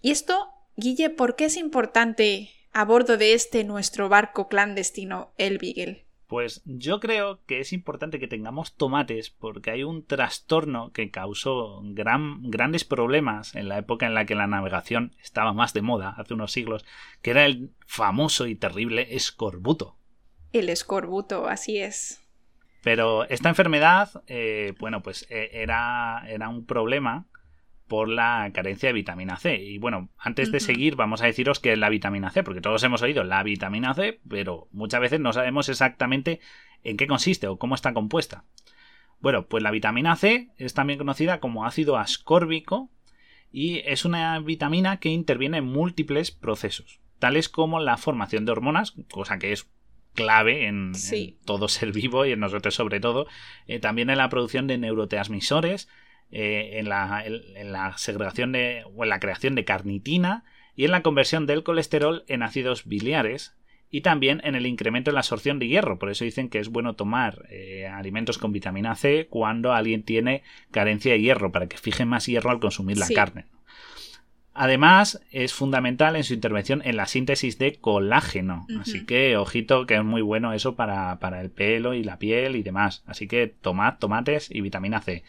Y 0.00 0.10
esto, 0.10 0.50
Guille, 0.76 1.10
¿por 1.10 1.34
qué 1.34 1.46
es 1.46 1.56
importante 1.56 2.50
a 2.72 2.84
bordo 2.84 3.16
de 3.16 3.34
este 3.34 3.64
nuestro 3.64 4.08
barco 4.08 4.48
clandestino, 4.48 5.32
el 5.38 5.58
Beagle? 5.58 6.04
Pues 6.26 6.62
yo 6.64 7.00
creo 7.00 7.40
que 7.46 7.60
es 7.60 7.72
importante 7.72 8.18
que 8.18 8.28
tengamos 8.28 8.74
tomates 8.76 9.30
porque 9.30 9.70
hay 9.70 9.84
un 9.84 10.06
trastorno 10.06 10.90
que 10.92 11.10
causó 11.10 11.80
gran, 11.84 12.50
grandes 12.50 12.84
problemas 12.84 13.54
en 13.54 13.68
la 13.68 13.78
época 13.78 14.06
en 14.06 14.14
la 14.14 14.24
que 14.24 14.34
la 14.34 14.46
navegación 14.46 15.14
estaba 15.22 15.52
más 15.52 15.74
de 15.74 15.82
moda, 15.82 16.14
hace 16.16 16.34
unos 16.34 16.52
siglos, 16.52 16.84
que 17.20 17.30
era 17.30 17.44
el 17.44 17.72
famoso 17.86 18.46
y 18.46 18.54
terrible 18.54 19.14
escorbuto. 19.14 19.96
El 20.52 20.68
escorbuto, 20.68 21.46
así 21.46 21.78
es. 21.78 22.22
Pero 22.82 23.24
esta 23.28 23.48
enfermedad, 23.48 24.22
eh, 24.26 24.74
bueno, 24.78 25.02
pues 25.02 25.26
eh, 25.30 25.50
era, 25.52 26.22
era 26.28 26.48
un 26.48 26.64
problema 26.66 27.26
por 27.86 28.08
la 28.08 28.50
carencia 28.52 28.88
de 28.88 28.94
vitamina 28.94 29.36
C. 29.36 29.56
Y 29.56 29.78
bueno, 29.78 30.08
antes 30.18 30.50
de 30.50 30.60
seguir, 30.60 30.96
vamos 30.96 31.22
a 31.22 31.26
deciros 31.26 31.60
que 31.60 31.72
es 31.72 31.78
la 31.78 31.88
vitamina 31.88 32.30
C, 32.30 32.42
porque 32.42 32.60
todos 32.60 32.82
hemos 32.82 33.02
oído 33.02 33.24
la 33.24 33.42
vitamina 33.42 33.94
C, 33.94 34.20
pero 34.28 34.68
muchas 34.72 35.00
veces 35.00 35.20
no 35.20 35.32
sabemos 35.32 35.68
exactamente 35.68 36.40
en 36.82 36.96
qué 36.96 37.06
consiste 37.06 37.46
o 37.46 37.58
cómo 37.58 37.74
está 37.74 37.92
compuesta. 37.92 38.44
Bueno, 39.20 39.46
pues 39.46 39.62
la 39.62 39.70
vitamina 39.70 40.16
C 40.16 40.50
es 40.58 40.74
también 40.74 40.98
conocida 40.98 41.40
como 41.40 41.64
ácido 41.64 41.96
ascórbico 41.96 42.90
y 43.50 43.78
es 43.86 44.04
una 44.04 44.38
vitamina 44.40 44.98
que 44.98 45.10
interviene 45.10 45.58
en 45.58 45.64
múltiples 45.64 46.30
procesos, 46.30 47.00
tales 47.18 47.48
como 47.48 47.80
la 47.80 47.96
formación 47.96 48.44
de 48.44 48.52
hormonas, 48.52 48.94
cosa 49.10 49.38
que 49.38 49.52
es 49.52 49.70
clave 50.14 50.66
en, 50.66 50.92
todo 51.44 51.68
ser 51.68 51.92
vivo 51.92 52.24
y 52.24 52.32
en 52.32 52.40
nosotros 52.40 52.74
sobre 52.74 53.00
todo, 53.00 53.26
eh, 53.66 53.80
también 53.80 54.10
en 54.10 54.18
la 54.18 54.28
producción 54.28 54.66
de 54.66 54.78
neurotransmisores, 54.78 55.88
eh, 56.36 56.80
en, 56.80 56.88
la, 56.88 57.94
segregación 57.96 58.50
de, 58.50 58.82
o 58.92 59.04
en 59.04 59.08
la 59.08 59.20
creación 59.20 59.54
de 59.54 59.64
carnitina 59.64 60.42
y 60.74 60.84
en 60.84 60.90
la 60.90 61.02
conversión 61.02 61.46
del 61.46 61.62
colesterol 61.62 62.24
en 62.26 62.42
ácidos 62.42 62.86
biliares 62.86 63.54
y 63.88 64.00
también 64.00 64.40
en 64.42 64.56
el 64.56 64.66
incremento 64.66 65.10
en 65.10 65.14
la 65.14 65.20
absorción 65.20 65.60
de 65.60 65.68
hierro. 65.68 66.00
Por 66.00 66.10
eso 66.10 66.24
dicen 66.24 66.48
que 66.48 66.58
es 66.58 66.70
bueno 66.70 66.94
tomar 66.94 67.46
eh, 67.50 67.86
alimentos 67.86 68.38
con 68.38 68.50
vitamina 68.50 68.96
C 68.96 69.28
cuando 69.30 69.72
alguien 69.72 70.02
tiene 70.02 70.42
carencia 70.72 71.12
de 71.12 71.20
hierro, 71.20 71.52
para 71.52 71.68
que 71.68 71.78
fije 71.78 72.04
más 72.04 72.26
hierro 72.26 72.50
al 72.50 72.58
consumir 72.58 72.98
la 72.98 73.08
carne. 73.08 73.44
Además, 74.52 75.20
es 75.30 75.54
fundamental 75.54 76.16
en 76.16 76.24
su 76.24 76.34
intervención 76.34 76.82
en 76.84 76.96
la 76.96 77.06
síntesis 77.06 77.58
de 77.58 77.76
colágeno. 77.76 78.66
Así 78.80 79.06
que, 79.06 79.36
ojito, 79.36 79.86
que 79.86 79.94
es 79.94 80.04
muy 80.04 80.22
bueno 80.22 80.52
eso 80.52 80.74
para, 80.74 81.20
para, 81.20 81.40
el 81.40 81.50
pelo 81.50 81.94
y 81.94 82.02
la 82.02 82.18
piel 82.18 82.56
y 82.56 82.64
demás. 82.64 83.04
Así 83.06 83.28
que 83.28 83.46
tomad 83.46 83.98
tomates 83.98 84.50
y 84.50 84.60
vitamina 84.62 85.00
C. 85.00 85.22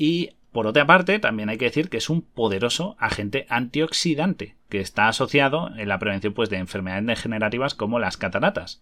Y 0.00 0.30
por 0.50 0.66
otra 0.66 0.86
parte, 0.86 1.18
también 1.18 1.50
hay 1.50 1.58
que 1.58 1.66
decir 1.66 1.90
que 1.90 1.98
es 1.98 2.08
un 2.08 2.22
poderoso 2.22 2.96
agente 2.98 3.44
antioxidante 3.50 4.56
que 4.70 4.80
está 4.80 5.08
asociado 5.08 5.70
en 5.76 5.88
la 5.88 5.98
prevención 5.98 6.32
pues, 6.32 6.48
de 6.48 6.56
enfermedades 6.56 7.04
degenerativas 7.04 7.74
como 7.74 7.98
las 7.98 8.16
cataratas. 8.16 8.80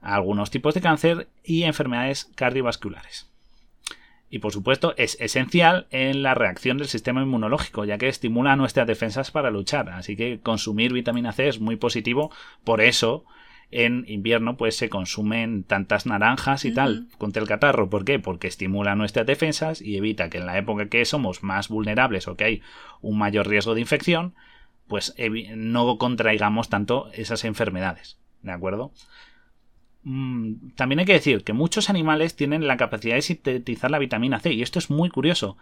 algunos 0.00 0.52
tipos 0.52 0.72
de 0.74 0.80
cáncer 0.80 1.28
y 1.42 1.64
enfermedades 1.64 2.30
cardiovasculares. 2.36 3.28
Y 4.30 4.38
por 4.38 4.52
supuesto 4.52 4.94
es 4.96 5.16
esencial 5.20 5.88
en 5.90 6.22
la 6.22 6.34
reacción 6.34 6.78
del 6.78 6.86
sistema 6.86 7.22
inmunológico, 7.22 7.84
ya 7.84 7.98
que 7.98 8.06
estimula 8.06 8.54
nuestras 8.54 8.86
defensas 8.86 9.32
para 9.32 9.50
luchar. 9.50 9.88
Así 9.88 10.14
que 10.14 10.38
consumir 10.38 10.92
vitamina 10.92 11.32
C 11.32 11.48
es 11.48 11.58
muy 11.58 11.74
positivo. 11.74 12.30
Por 12.62 12.80
eso 12.80 13.24
en 13.70 14.04
invierno 14.08 14.56
pues 14.56 14.76
se 14.76 14.88
consumen 14.88 15.64
tantas 15.64 16.06
naranjas 16.06 16.64
y 16.64 16.72
tal 16.72 17.08
contra 17.18 17.42
el 17.42 17.48
catarro. 17.48 17.90
¿Por 17.90 18.04
qué? 18.04 18.18
Porque 18.18 18.46
estimula 18.46 18.94
nuestras 18.94 19.26
defensas 19.26 19.80
y 19.80 19.96
evita 19.96 20.30
que 20.30 20.38
en 20.38 20.46
la 20.46 20.58
época 20.58 20.88
que 20.88 21.04
somos 21.04 21.42
más 21.42 21.68
vulnerables 21.68 22.28
o 22.28 22.36
que 22.36 22.44
hay 22.44 22.62
un 23.00 23.18
mayor 23.18 23.48
riesgo 23.48 23.74
de 23.74 23.80
infección, 23.80 24.34
pues 24.86 25.14
no 25.56 25.98
contraigamos 25.98 26.68
tanto 26.68 27.10
esas 27.12 27.44
enfermedades. 27.44 28.18
¿De 28.42 28.52
acuerdo? 28.52 28.92
Mm, 30.02 30.70
también 30.76 31.00
hay 31.00 31.06
que 31.06 31.14
decir 31.14 31.44
que 31.44 31.54
muchos 31.54 31.88
animales 31.88 32.36
tienen 32.36 32.66
la 32.66 32.76
capacidad 32.76 33.14
de 33.14 33.22
sintetizar 33.22 33.90
la 33.90 33.98
vitamina 33.98 34.40
C 34.40 34.52
y 34.52 34.62
esto 34.62 34.78
es 34.78 34.90
muy 34.90 35.08
curioso 35.08 35.56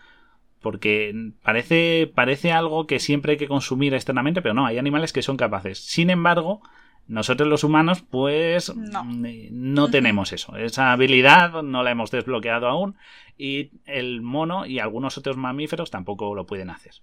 porque 0.63 1.33
parece, 1.43 2.11
parece 2.15 2.53
algo 2.53 2.87
que 2.87 3.01
siempre 3.01 3.33
hay 3.33 3.39
que 3.39 3.49
consumir 3.49 3.95
externamente, 3.95 4.41
pero 4.41 4.55
no, 4.55 4.65
hay 4.65 4.79
animales 4.79 5.13
que 5.13 5.23
son 5.23 5.37
capaces. 5.37 5.79
Sin 5.79 6.09
embargo, 6.09 6.63
nosotros 7.09 7.49
los 7.49 7.65
humanos, 7.65 8.03
pues 8.03 8.75
no, 8.75 9.05
mm, 9.05 9.91
tenemos 9.91 10.33
eso. 10.33 10.57
Esa 10.57 10.93
habilidad 10.93 11.63
no 11.63 11.83
la 11.83 11.91
hemos 11.91 12.11
desbloqueado 12.11 12.69
aún 12.69 12.97
y 13.37 13.71
el 13.87 14.23
mono 14.23 14.67
y 14.67 14.79
algunos 14.79 15.19
otros 15.19 15.37
mamíferos 15.37 15.91
tampoco 15.91 16.35
lo 16.35 16.47
pueden 16.47 16.71
hacer. 16.71 16.95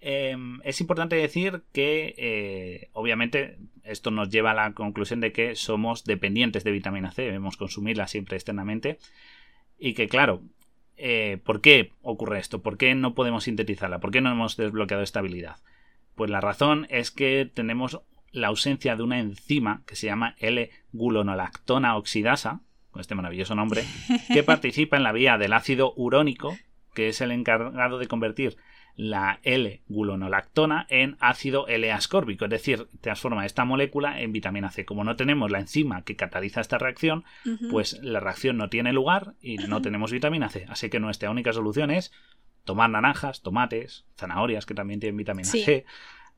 Em, 0.00 0.60
es 0.64 0.80
importante 0.80 1.16
decir 1.16 1.62
que, 1.72 2.14
eh, 2.16 2.90
obviamente, 2.92 3.58
esto 3.82 4.10
nos 4.10 4.30
lleva 4.30 4.52
a 4.52 4.54
la 4.54 4.72
conclusión 4.72 5.20
de 5.20 5.32
que 5.32 5.56
somos 5.56 6.04
dependientes 6.04 6.62
de 6.64 6.70
vitamina 6.70 7.10
C, 7.10 7.22
debemos 7.22 7.56
consumirla 7.56 8.06
siempre 8.06 8.36
externamente. 8.36 8.98
Y 9.78 9.94
que, 9.94 10.08
claro, 10.08 10.42
eh, 10.96 11.38
¿por 11.44 11.60
qué 11.60 11.92
ocurre 12.02 12.38
esto? 12.38 12.62
¿Por 12.62 12.76
qué 12.76 12.94
no 12.94 13.14
podemos 13.14 13.44
sintetizarla? 13.44 14.00
¿Por 14.00 14.10
qué 14.10 14.20
no 14.20 14.30
hemos 14.30 14.56
desbloqueado 14.56 15.02
esta 15.02 15.20
habilidad? 15.20 15.56
Pues 16.14 16.30
la 16.30 16.40
razón 16.40 16.86
es 16.90 17.10
que 17.10 17.48
tenemos 17.52 18.00
la 18.32 18.48
ausencia 18.48 18.96
de 18.96 19.02
una 19.02 19.18
enzima 19.18 19.82
que 19.86 19.96
se 19.96 20.06
llama 20.06 20.34
L-gulonolactona 20.38 21.96
oxidasa, 21.96 22.60
con 22.90 23.00
este 23.00 23.14
maravilloso 23.14 23.54
nombre, 23.54 23.84
que 24.32 24.42
participa 24.42 24.96
en 24.96 25.02
la 25.02 25.12
vía 25.12 25.38
del 25.38 25.52
ácido 25.52 25.92
urónico, 25.96 26.56
que 26.94 27.08
es 27.08 27.20
el 27.20 27.30
encargado 27.30 27.98
de 27.98 28.08
convertir 28.08 28.56
la 28.98 29.38
L-gulonolactona 29.44 30.84
en 30.90 31.16
ácido 31.20 31.68
L-ascórbico, 31.68 32.46
es 32.46 32.50
decir, 32.50 32.88
transforma 33.00 33.46
esta 33.46 33.64
molécula 33.64 34.20
en 34.20 34.32
vitamina 34.32 34.72
C. 34.72 34.84
Como 34.84 35.04
no 35.04 35.14
tenemos 35.14 35.52
la 35.52 35.60
enzima 35.60 36.02
que 36.02 36.16
cataliza 36.16 36.60
esta 36.60 36.78
reacción, 36.78 37.24
pues 37.70 38.00
la 38.02 38.18
reacción 38.18 38.56
no 38.56 38.68
tiene 38.68 38.92
lugar 38.92 39.34
y 39.40 39.58
no 39.58 39.80
tenemos 39.82 40.10
vitamina 40.10 40.48
C. 40.48 40.66
Así 40.68 40.90
que 40.90 40.98
nuestra 40.98 41.30
única 41.30 41.52
solución 41.52 41.92
es 41.92 42.10
tomar 42.64 42.90
naranjas, 42.90 43.40
tomates, 43.40 44.04
zanahorias 44.16 44.66
que 44.66 44.74
también 44.74 44.98
tienen 44.98 45.16
vitamina 45.16 45.48
C. 45.48 45.86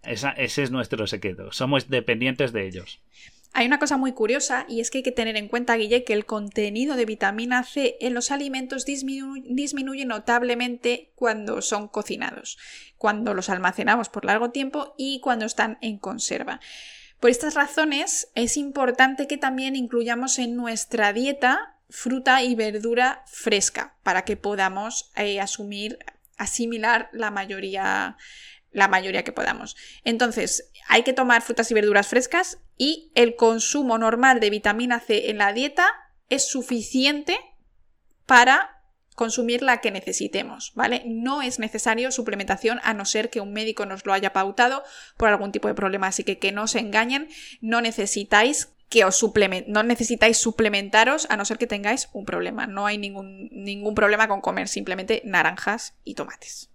ese 0.03 0.63
es 0.63 0.71
nuestro 0.71 1.07
secreto. 1.07 1.53
Somos 1.53 1.89
dependientes 1.89 2.53
de 2.53 2.67
ellos. 2.67 3.01
Hay 3.53 3.67
una 3.67 3.81
cosa 3.81 3.97
muy 3.97 4.13
curiosa 4.13 4.65
y 4.69 4.81
es 4.81 4.91
que 4.91 4.99
hay 4.99 5.03
que 5.03 5.11
tener 5.11 5.37
en 5.37 5.49
cuenta, 5.49 5.75
Guille, 5.75 6.05
que 6.05 6.13
el 6.13 6.25
contenido 6.25 6.95
de 6.95 7.05
vitamina 7.05 7.65
C 7.65 7.97
en 8.01 8.15
los 8.15 8.31
alimentos 8.31 8.85
disminuye 8.85 10.05
notablemente 10.05 11.11
cuando 11.17 11.61
son 11.61 11.89
cocinados, 11.89 12.59
cuando 12.97 13.35
los 13.35 13.49
almacenamos 13.49 14.09
por 14.09 14.25
largo 14.25 14.51
tiempo 14.51 14.95
y 14.97 15.19
cuando 15.21 15.47
están 15.47 15.79
en 15.81 15.99
conserva. 15.99 16.61
Por 17.19 17.31
estas 17.31 17.55
razones 17.55 18.31
es 18.37 18.57
importante 18.57 19.27
que 19.27 19.37
también 19.37 19.75
incluyamos 19.75 20.39
en 20.39 20.55
nuestra 20.55 21.13
dieta 21.13 21.77
fruta 21.89 22.45
y 22.45 22.55
verdura 22.55 23.25
fresca 23.27 23.97
para 24.05 24.25
que 24.25 24.37
podamos 24.37 25.11
eh, 25.17 25.41
asumir, 25.41 25.99
asimilar 26.39 27.11
la 27.13 27.33
mayoría 27.33 28.17
la 28.73 28.89
mayoría 28.89 29.25
que 29.25 29.33
podamos. 29.33 29.77
Entonces, 30.05 30.71
hay 30.89 31.03
que 31.03 31.13
tomar 31.13 31.43
frutas 31.43 31.71
y 31.71 31.75
verduras 31.75 32.09
frescas 32.09 32.59
y 32.77 33.11
el 33.15 33.37
consumo 33.37 33.99
normal 33.99 34.41
de 34.41 34.51
vitamina 34.51 35.01
C 35.01 35.31
en 35.31 35.39
la 35.39 35.53
dieta 35.53 35.87
es 36.29 36.49
suficiente 36.49 37.39
para 38.27 38.81
consumir 39.17 39.61
la 39.61 39.83
que 39.83 39.91
necesitemos, 39.91 40.73
¿vale? 40.75 41.03
No 41.05 41.43
es 41.43 41.59
necesario 41.59 42.11
suplementación 42.11 42.81
a 42.85 42.95
no 42.95 43.05
ser 43.05 43.29
que 43.29 43.41
un 43.41 43.53
médico 43.53 43.85
nos 43.85 44.07
lo 44.07 44.15
haya 44.15 44.33
pautado 44.33 44.83
por 45.19 45.29
algún 45.29 45.53
tipo 45.53 45.69
de 45.69 45.75
problema, 45.75 46.07
así 46.07 46.25
que 46.25 46.39
que 46.39 46.53
no 46.53 46.67
se 46.67 46.79
engañen, 46.79 47.29
no 47.61 47.83
necesitáis 47.83 48.73
que 48.89 49.05
os 49.05 49.23
no 49.67 49.83
necesitáis 49.83 50.39
suplementaros 50.39 51.27
a 51.31 51.37
no 51.37 51.45
ser 51.45 51.59
que 51.59 51.67
tengáis 51.67 52.09
un 52.13 52.25
problema, 52.25 52.67
no 52.67 52.87
hay 52.87 52.99
ningún, 52.99 53.49
ningún 53.53 53.95
problema 53.95 54.27
con 54.27 54.41
comer 54.41 54.69
simplemente 54.69 55.23
naranjas 55.25 55.95
y 56.03 56.15
tomates. 56.15 56.71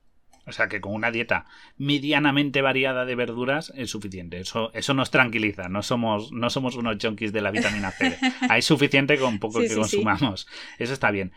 O 0.47 0.51
sea 0.51 0.67
que 0.67 0.81
con 0.81 0.93
una 0.93 1.11
dieta 1.11 1.45
medianamente 1.77 2.61
variada 2.61 3.05
de 3.05 3.15
verduras 3.15 3.73
es 3.75 3.89
suficiente. 3.89 4.39
Eso, 4.39 4.71
eso 4.73 4.93
nos 4.93 5.11
tranquiliza. 5.11 5.69
No 5.69 5.81
somos, 5.81 6.31
no 6.31 6.49
somos 6.49 6.75
unos 6.75 6.97
junkies 7.01 7.33
de 7.33 7.41
la 7.41 7.51
vitamina 7.51 7.91
C. 7.91 8.17
Hay 8.49 8.61
suficiente 8.61 9.17
con 9.17 9.39
poco 9.39 9.59
que 9.61 9.73
consumamos. 9.73 10.47
Eso 10.77 10.93
está 10.93 11.11
bien. 11.11 11.31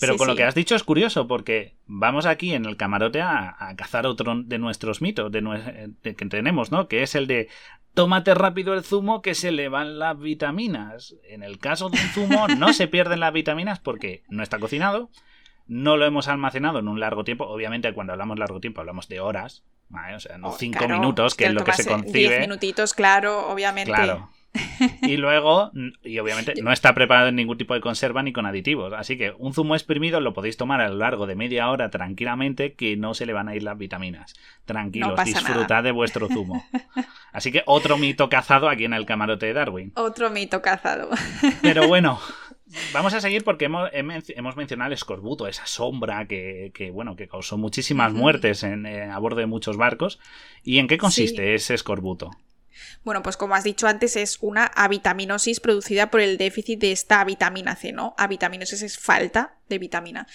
Pero 0.00 0.16
con 0.16 0.26
lo 0.26 0.34
que 0.34 0.44
has 0.44 0.54
dicho 0.54 0.74
es 0.74 0.82
curioso, 0.82 1.28
porque 1.28 1.76
vamos 1.86 2.26
aquí 2.26 2.52
en 2.52 2.64
el 2.64 2.76
camarote 2.76 3.20
a, 3.20 3.56
cazar 3.76 4.06
otro 4.06 4.34
de 4.42 4.58
nuestros 4.58 5.00
mitos 5.00 5.30
de, 5.30 5.92
que 6.02 6.26
tenemos, 6.26 6.72
¿no? 6.72 6.88
Que 6.88 7.02
es 7.02 7.14
el 7.14 7.26
de 7.26 7.48
tómate 7.94 8.34
rápido 8.34 8.74
el 8.74 8.82
zumo 8.82 9.22
que 9.22 9.34
se 9.34 9.52
le 9.52 9.68
van 9.68 9.98
las 9.98 10.18
vitaminas. 10.18 11.14
En 11.28 11.42
el 11.42 11.58
caso 11.58 11.90
de 11.90 12.00
un 12.00 12.08
zumo 12.08 12.48
no 12.48 12.72
se 12.72 12.88
pierden 12.88 13.20
las 13.20 13.32
vitaminas 13.32 13.78
porque 13.78 14.24
no 14.28 14.42
está 14.42 14.58
cocinado, 14.58 15.10
no 15.66 15.96
lo 15.96 16.04
hemos 16.04 16.28
almacenado 16.28 16.78
en 16.78 16.88
un 16.88 17.00
largo 17.00 17.24
tiempo. 17.24 17.46
Obviamente, 17.46 17.92
cuando 17.92 18.12
hablamos 18.12 18.38
largo 18.38 18.60
tiempo, 18.60 18.80
hablamos 18.80 19.08
de 19.08 19.20
horas, 19.20 19.64
O 20.14 20.20
sea, 20.20 20.38
no 20.38 20.52
cinco 20.52 20.88
minutos, 20.88 21.34
que 21.34 21.46
es 21.46 21.54
lo 21.54 21.64
que 21.64 21.72
se 21.72 21.86
concibe. 21.86 22.18
Diez 22.18 22.40
minutitos, 22.40 22.94
claro, 22.94 23.48
obviamente. 23.48 23.92
Claro. 23.92 24.30
Y 25.02 25.16
luego, 25.16 25.72
y 26.02 26.18
obviamente, 26.18 26.54
no 26.62 26.72
está 26.72 26.94
preparado 26.94 27.28
en 27.28 27.36
ningún 27.36 27.58
tipo 27.58 27.74
de 27.74 27.80
conserva 27.80 28.22
ni 28.22 28.32
con 28.32 28.46
aditivos. 28.46 28.92
Así 28.92 29.16
que 29.16 29.32
un 29.38 29.52
zumo 29.52 29.74
exprimido 29.74 30.20
lo 30.20 30.32
podéis 30.32 30.56
tomar 30.56 30.80
a 30.80 30.88
lo 30.88 30.96
largo 30.96 31.26
de 31.26 31.34
media 31.34 31.68
hora 31.70 31.90
tranquilamente, 31.90 32.74
que 32.74 32.96
no 32.96 33.14
se 33.14 33.26
le 33.26 33.32
van 33.32 33.48
a 33.48 33.56
ir 33.56 33.62
las 33.62 33.76
vitaminas. 33.78 34.34
Tranquilos, 34.64 35.22
disfrutad 35.24 35.82
de 35.82 35.92
vuestro 35.92 36.28
zumo. 36.28 36.64
Así 37.32 37.50
que 37.50 37.62
otro 37.66 37.98
mito 37.98 38.28
cazado 38.28 38.68
aquí 38.68 38.84
en 38.84 38.94
el 38.94 39.06
camarote 39.06 39.46
de 39.46 39.52
Darwin. 39.54 39.92
Otro 39.96 40.30
mito 40.30 40.62
cazado. 40.62 41.10
Pero 41.62 41.88
bueno, 41.88 42.20
Vamos 42.92 43.14
a 43.14 43.20
seguir 43.20 43.44
porque 43.44 43.66
hemos, 43.66 43.90
hemos, 43.92 44.56
mencionado 44.56 44.88
el 44.88 44.94
escorbuto, 44.94 45.46
esa 45.46 45.66
sombra 45.66 46.26
que, 46.26 46.90
bueno, 46.92 47.16
que 47.16 47.28
causó 47.28 47.58
muchísimas 47.58 48.12
muertes 48.12 48.62
en, 48.62 48.86
eh, 48.86 49.04
a 49.04 49.18
bordo 49.18 49.40
de 49.40 49.46
muchos 49.46 49.76
barcos. 49.76 50.18
¿Y 50.62 50.78
en 50.78 50.88
qué 50.88 50.98
consiste 50.98 51.54
ese 51.54 51.74
escorbuto? 51.74 52.30
Bueno, 53.04 53.22
pues 53.22 53.36
como 53.36 53.54
has 53.54 53.64
dicho 53.64 53.86
antes, 53.86 54.16
es 54.16 54.38
una 54.40 54.64
avitaminosis 54.66 55.60
producida 55.60 56.10
por 56.10 56.20
el 56.20 56.38
déficit 56.38 56.80
de 56.80 56.92
esta 56.92 57.22
vitamina 57.24 57.76
C, 57.76 57.92
¿no? 57.92 58.14
Avitaminosis 58.18 58.82
es 58.82 58.98
falta 58.98 59.58
de 59.68 59.78
vitamina 59.78 60.26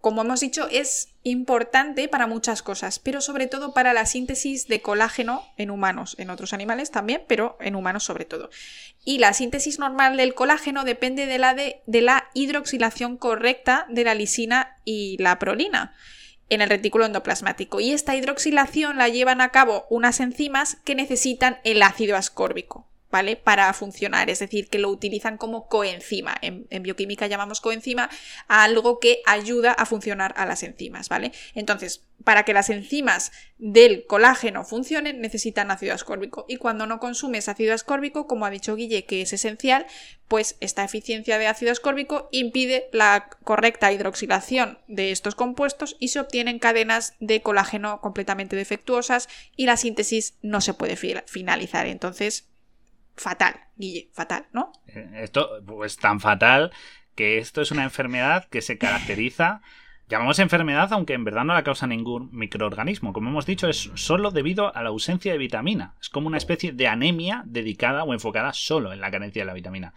como 0.00 0.22
hemos 0.22 0.40
dicho, 0.40 0.68
es 0.70 1.08
importante 1.24 2.08
para 2.08 2.28
muchas 2.28 2.62
cosas, 2.62 3.00
pero 3.00 3.20
sobre 3.20 3.48
todo 3.48 3.74
para 3.74 3.92
la 3.92 4.06
síntesis 4.06 4.68
de 4.68 4.80
colágeno 4.80 5.44
en 5.56 5.70
humanos, 5.70 6.14
en 6.18 6.30
otros 6.30 6.52
animales 6.52 6.90
también, 6.92 7.22
pero 7.26 7.56
en 7.60 7.74
humanos 7.74 8.04
sobre 8.04 8.24
todo. 8.24 8.48
Y 9.04 9.18
la 9.18 9.32
síntesis 9.32 9.78
normal 9.78 10.16
del 10.16 10.34
colágeno 10.34 10.84
depende 10.84 11.26
de 11.26 11.38
la, 11.38 11.54
de, 11.54 11.82
la 11.86 12.30
hidroxilación 12.34 13.16
correcta 13.16 13.86
de 13.88 14.04
la 14.04 14.14
lisina 14.14 14.76
y 14.84 15.16
la 15.18 15.38
prolina 15.38 15.94
en 16.48 16.62
el 16.62 16.70
retículo 16.70 17.04
endoplasmático. 17.04 17.80
Y 17.80 17.92
esta 17.92 18.14
hidroxilación 18.14 18.98
la 18.98 19.08
llevan 19.08 19.40
a 19.40 19.50
cabo 19.50 19.86
unas 19.90 20.20
enzimas 20.20 20.76
que 20.84 20.94
necesitan 20.94 21.58
el 21.64 21.82
ácido 21.82 22.16
ascórbico. 22.16 22.86
¿Vale? 23.10 23.36
Para 23.36 23.72
funcionar, 23.72 24.30
es 24.30 24.40
decir, 24.40 24.68
que 24.68 24.78
lo 24.78 24.90
utilizan 24.90 25.38
como 25.38 25.68
coenzima. 25.68 26.36
En, 26.42 26.66
bioquímica 26.82 27.26
llamamos 27.26 27.60
coenzima 27.60 28.10
a 28.48 28.64
algo 28.64 28.98
que 29.00 29.20
ayuda 29.26 29.72
a 29.72 29.86
funcionar 29.86 30.34
a 30.36 30.46
las 30.46 30.62
enzimas, 30.62 31.08
¿vale? 31.08 31.32
Entonces, 31.54 32.04
para 32.24 32.44
que 32.44 32.52
las 32.52 32.68
enzimas 32.68 33.32
del 33.58 34.04
colágeno 34.06 34.64
funcionen, 34.64 35.20
necesitan 35.20 35.70
ácido 35.70 35.94
ascórbico. 35.94 36.44
Y 36.48 36.56
cuando 36.56 36.86
no 36.86 36.98
consumes 37.00 37.48
ácido 37.48 37.74
ascórbico, 37.74 38.26
como 38.26 38.44
ha 38.44 38.50
dicho 38.50 38.74
Guille, 38.74 39.04
que 39.04 39.22
es 39.22 39.32
esencial, 39.32 39.86
pues 40.26 40.56
esta 40.60 40.84
eficiencia 40.84 41.38
de 41.38 41.46
ácido 41.46 41.72
ascórbico 41.72 42.28
impide 42.32 42.88
la 42.92 43.30
correcta 43.44 43.92
hidroxilación 43.92 44.78
de 44.88 45.10
estos 45.10 45.34
compuestos 45.34 45.96
y 46.00 46.08
se 46.08 46.20
obtienen 46.20 46.58
cadenas 46.58 47.14
de 47.20 47.40
colágeno 47.40 48.00
completamente 48.00 48.56
defectuosas 48.56 49.28
y 49.56 49.66
la 49.66 49.76
síntesis 49.76 50.34
no 50.42 50.60
se 50.60 50.74
puede 50.74 50.96
finalizar. 51.26 51.86
Entonces, 51.86 52.48
fatal, 53.18 53.54
Guille, 53.76 54.10
fatal, 54.12 54.46
¿no? 54.52 54.72
Esto, 54.86 55.62
pues 55.66 55.96
tan 55.96 56.20
fatal 56.20 56.72
que 57.14 57.38
esto 57.38 57.60
es 57.60 57.70
una 57.70 57.84
enfermedad 57.84 58.46
que 58.48 58.62
se 58.62 58.78
caracteriza 58.78 59.60
Llamamos 60.08 60.38
enfermedad 60.38 60.90
aunque 60.94 61.12
en 61.12 61.24
verdad 61.24 61.44
no 61.44 61.52
la 61.52 61.64
causa 61.64 61.86
ningún 61.86 62.30
microorganismo. 62.32 63.12
Como 63.12 63.28
hemos 63.28 63.44
dicho, 63.44 63.68
es 63.68 63.90
solo 63.94 64.30
debido 64.30 64.74
a 64.74 64.82
la 64.82 64.88
ausencia 64.88 65.32
de 65.32 65.38
vitamina. 65.38 65.94
Es 66.00 66.08
como 66.08 66.28
una 66.28 66.38
especie 66.38 66.72
de 66.72 66.88
anemia 66.88 67.42
dedicada 67.44 68.04
o 68.04 68.14
enfocada 68.14 68.54
solo 68.54 68.94
en 68.94 69.02
la 69.02 69.10
carencia 69.10 69.42
de 69.42 69.46
la 69.46 69.52
vitamina. 69.52 69.92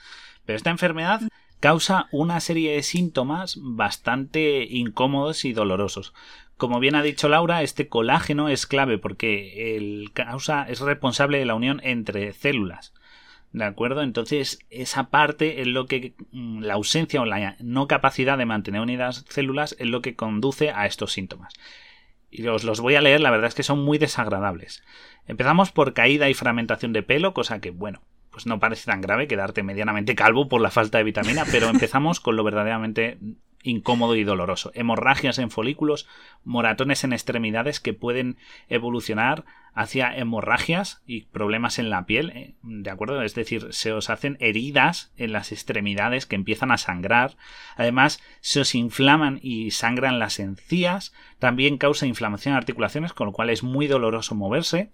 Pero 0.46 0.58
esta 0.58 0.70
enfermedad 0.70 1.22
causa 1.62 2.10
una 2.12 2.42
serie 2.42 2.74
de 2.74 2.84
síntomas 2.84 3.58
bastante 3.62 4.66
incómodos 4.70 5.46
y 5.46 5.54
dolorosos. 5.54 6.14
Como 6.58 6.82
bien 6.82 6.96
ha 6.96 7.04
dicho 7.04 7.30
Laura, 7.30 7.64
este 7.64 7.88
colágeno 7.88 8.50
es 8.50 8.68
clave 8.68 8.98
porque 8.98 9.78
el 9.78 10.12
causa 10.12 10.68
es 10.68 10.82
responsable 10.82 11.38
de 11.40 11.46
la 11.46 11.56
unión 11.56 11.80
entre 11.84 12.34
células. 12.34 12.94
¿De 13.54 13.66
acuerdo? 13.66 14.02
Entonces, 14.02 14.60
esa 14.70 15.10
parte 15.10 15.62
es 15.62 15.68
lo 15.68 15.86
que. 15.86 16.14
Mm, 16.32 16.62
la 16.62 16.76
ausencia 16.76 17.22
o 17.22 17.26
la 17.26 17.58
no 17.60 17.88
capacidad 17.88 18.38
de 18.38 18.46
mantener 18.46 18.82
unidas 18.82 19.26
células 19.30 19.76
es 19.80 19.88
lo 19.88 20.02
que 20.02 20.16
conduce 20.16 20.72
a 20.72 20.86
estos 20.86 21.12
síntomas. 21.12 21.54
Y 22.30 22.48
os 22.48 22.64
los 22.64 22.80
voy 22.80 22.96
a 22.96 23.02
leer, 23.02 23.20
la 23.20 23.32
verdad 23.32 23.50
es 23.50 23.56
que 23.56 23.64
son 23.64 23.84
muy 23.84 23.98
desagradables. 23.98 24.84
Empezamos 25.28 25.72
por 25.72 25.94
caída 25.94 26.30
y 26.30 26.34
fragmentación 26.34 26.94
de 26.94 27.04
pelo, 27.04 27.34
cosa 27.34 27.60
que, 27.60 27.72
bueno, 27.72 28.02
pues 28.32 28.46
no 28.46 28.60
parece 28.60 28.86
tan 28.86 29.02
grave 29.02 29.28
quedarte 29.28 29.64
medianamente 29.64 30.16
calvo 30.16 30.48
por 30.48 30.62
la 30.62 30.72
falta 30.72 30.98
de 30.98 31.04
vitamina, 31.04 31.44
pero 31.52 31.68
empezamos 31.68 32.22
con 32.22 32.38
lo 32.38 32.46
verdaderamente 32.46 33.18
incómodo 33.64 34.16
y 34.16 34.24
doloroso. 34.24 34.72
Hemorragias 34.74 35.38
en 35.40 35.52
folículos, 35.52 36.08
moratones 36.46 37.04
en 37.04 37.12
extremidades 37.12 37.82
que 37.82 37.94
pueden 37.94 38.38
evolucionar 38.70 39.44
hacia 39.74 40.16
hemorragias 40.16 41.02
y 41.06 41.24
problemas 41.26 41.80
en 41.80 41.90
la 41.90 42.06
piel, 42.06 42.30
eh, 42.32 42.56
¿de 42.62 42.90
acuerdo? 42.90 43.22
Es 43.22 43.36
decir, 43.36 43.68
se 43.72 43.94
os 43.94 44.10
hacen 44.10 44.38
heridas 44.40 45.12
en 45.18 45.32
las 45.32 45.52
extremidades 45.52 46.26
que 46.26 46.36
empiezan 46.36 46.72
a 46.72 46.78
sangrar. 46.78 47.38
Además, 47.78 48.22
se 48.42 48.62
os 48.62 48.76
inflaman 48.76 49.40
y 49.42 49.72
sangran 49.72 50.20
las 50.20 50.40
encías. 50.40 51.14
También 51.40 51.78
causa 51.78 52.06
inflamación 52.06 52.54
en 52.54 52.58
articulaciones, 52.58 53.14
con 53.14 53.28
lo 53.28 53.34
cual 53.34 53.50
es 53.50 53.64
muy 53.64 53.88
doloroso 53.88 54.36
moverse. 54.36 54.92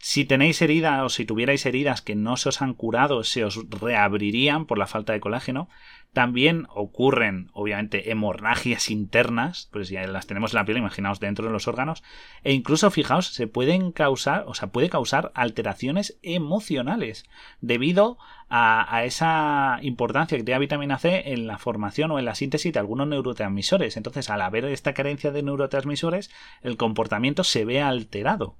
Si 0.00 0.24
tenéis 0.24 0.62
heridas 0.62 1.02
o 1.02 1.08
si 1.08 1.24
tuvierais 1.24 1.66
heridas 1.66 2.02
que 2.02 2.14
no 2.14 2.36
se 2.36 2.50
os 2.50 2.62
han 2.62 2.74
curado, 2.74 3.24
se 3.24 3.44
os 3.44 3.68
reabrirían 3.68 4.64
por 4.64 4.78
la 4.78 4.86
falta 4.86 5.12
de 5.12 5.20
colágeno. 5.20 5.68
También 6.12 6.66
ocurren, 6.70 7.50
obviamente, 7.52 8.10
hemorragias 8.10 8.90
internas, 8.90 9.68
pues 9.72 9.88
ya 9.88 10.06
las 10.06 10.26
tenemos 10.26 10.52
en 10.52 10.56
la 10.56 10.64
piel, 10.64 10.78
imaginaos 10.78 11.20
dentro 11.20 11.46
de 11.46 11.52
los 11.52 11.68
órganos, 11.68 12.02
e 12.44 12.52
incluso, 12.54 12.90
fijaos, 12.90 13.26
se 13.26 13.46
pueden 13.46 13.92
causar, 13.92 14.44
o 14.46 14.54
sea, 14.54 14.68
puede 14.68 14.88
causar 14.88 15.32
alteraciones 15.34 16.18
emocionales 16.22 17.26
debido 17.60 18.18
a, 18.48 18.96
a 18.96 19.04
esa 19.04 19.80
importancia 19.82 20.38
que 20.38 20.44
tiene 20.44 20.56
la 20.56 20.60
vitamina 20.60 20.98
C 20.98 21.32
en 21.32 21.46
la 21.46 21.58
formación 21.58 22.10
o 22.12 22.18
en 22.18 22.24
la 22.24 22.34
síntesis 22.34 22.72
de 22.72 22.78
algunos 22.78 23.08
neurotransmisores. 23.08 23.96
Entonces, 23.96 24.30
al 24.30 24.40
haber 24.42 24.64
esta 24.64 24.94
carencia 24.94 25.32
de 25.32 25.42
neurotransmisores, 25.42 26.30
el 26.62 26.76
comportamiento 26.76 27.44
se 27.44 27.64
ve 27.64 27.82
alterado. 27.82 28.56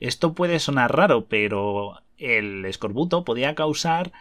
Esto 0.00 0.34
puede 0.34 0.58
sonar 0.58 0.94
raro, 0.94 1.26
pero 1.26 2.00
el 2.18 2.64
escorbuto 2.64 3.24
podía 3.24 3.54
causar 3.54 4.12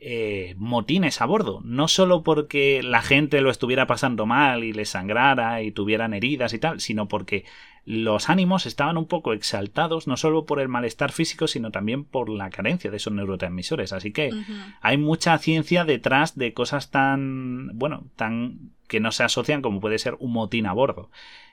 eh, 0.00 0.54
motines 0.58 1.20
a 1.20 1.26
bordo, 1.26 1.60
no 1.64 1.88
solo 1.88 2.22
porque 2.22 2.82
la 2.84 3.02
gente 3.02 3.40
lo 3.40 3.50
estuviera 3.50 3.86
pasando 3.86 4.26
mal 4.26 4.62
y 4.62 4.72
les 4.72 4.90
sangrara 4.90 5.62
y 5.62 5.72
tuvieran 5.72 6.14
heridas 6.14 6.54
y 6.54 6.58
tal, 6.58 6.80
sino 6.80 7.08
porque 7.08 7.44
los 7.84 8.28
ánimos 8.28 8.66
estaban 8.66 8.96
un 8.96 9.06
poco 9.06 9.32
exaltados, 9.32 10.06
no 10.06 10.16
solo 10.16 10.44
por 10.44 10.60
el 10.60 10.68
malestar 10.68 11.10
físico, 11.10 11.48
sino 11.48 11.70
también 11.70 12.04
por 12.04 12.28
la 12.28 12.50
carencia 12.50 12.90
de 12.90 12.98
esos 12.98 13.12
neurotransmisores. 13.12 13.92
Así 13.92 14.12
que 14.12 14.30
hay 14.82 14.98
mucha 14.98 15.36
ciencia 15.38 15.84
detrás 15.84 16.36
de 16.36 16.52
cosas 16.52 16.90
tan, 16.90 17.76
bueno, 17.78 18.04
tan 18.14 18.72
que 18.88 19.00
no 19.00 19.10
se 19.10 19.24
asocian 19.24 19.62
como 19.62 19.80
puede 19.80 19.98
ser 19.98 20.16
un 20.20 20.32
motín 20.32 20.66
a 20.66 20.74
bordo. 20.74 21.10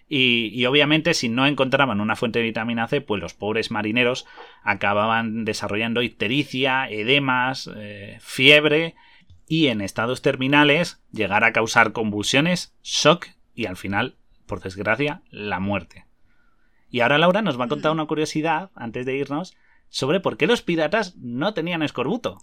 Y, 0.07 0.63
obviamente 0.67 1.15
si 1.15 1.29
no 1.29 1.47
encontraban 1.47 1.99
una 1.99 2.15
fuente 2.15 2.39
de 2.39 2.45
vitamina 2.45 2.87
C, 2.87 3.01
pues 3.01 3.21
los 3.21 3.33
pobres 3.33 3.71
marineros 3.71 4.27
acababan 4.63 5.45
desarrollando 5.45 6.03
ictericia, 6.03 6.87
edemas, 6.89 7.69
eh, 7.75 8.17
fiebre 8.21 8.95
y 9.47 9.67
en 9.67 9.81
estados 9.81 10.21
terminales 10.21 11.01
llegar 11.11 11.43
a 11.43 11.53
causar 11.53 11.91
convulsiones, 11.91 12.75
shock 12.83 13.27
y 13.55 13.65
al 13.65 13.77
final, 13.77 14.15
por 14.45 14.61
desgracia, 14.61 15.21
la 15.31 15.59
muerte. 15.59 16.05
Y 16.89 16.99
ahora 17.01 17.17
Laura 17.17 17.41
nos 17.41 17.59
va 17.59 17.65
a 17.65 17.69
contar 17.69 17.91
una 17.91 18.05
curiosidad, 18.05 18.69
antes 18.75 19.05
de 19.05 19.17
irnos, 19.17 19.55
sobre 19.89 20.19
por 20.19 20.37
qué 20.37 20.47
los 20.47 20.61
piratas 20.61 21.15
no 21.17 21.53
tenían 21.53 21.81
escorbuto. 21.81 22.39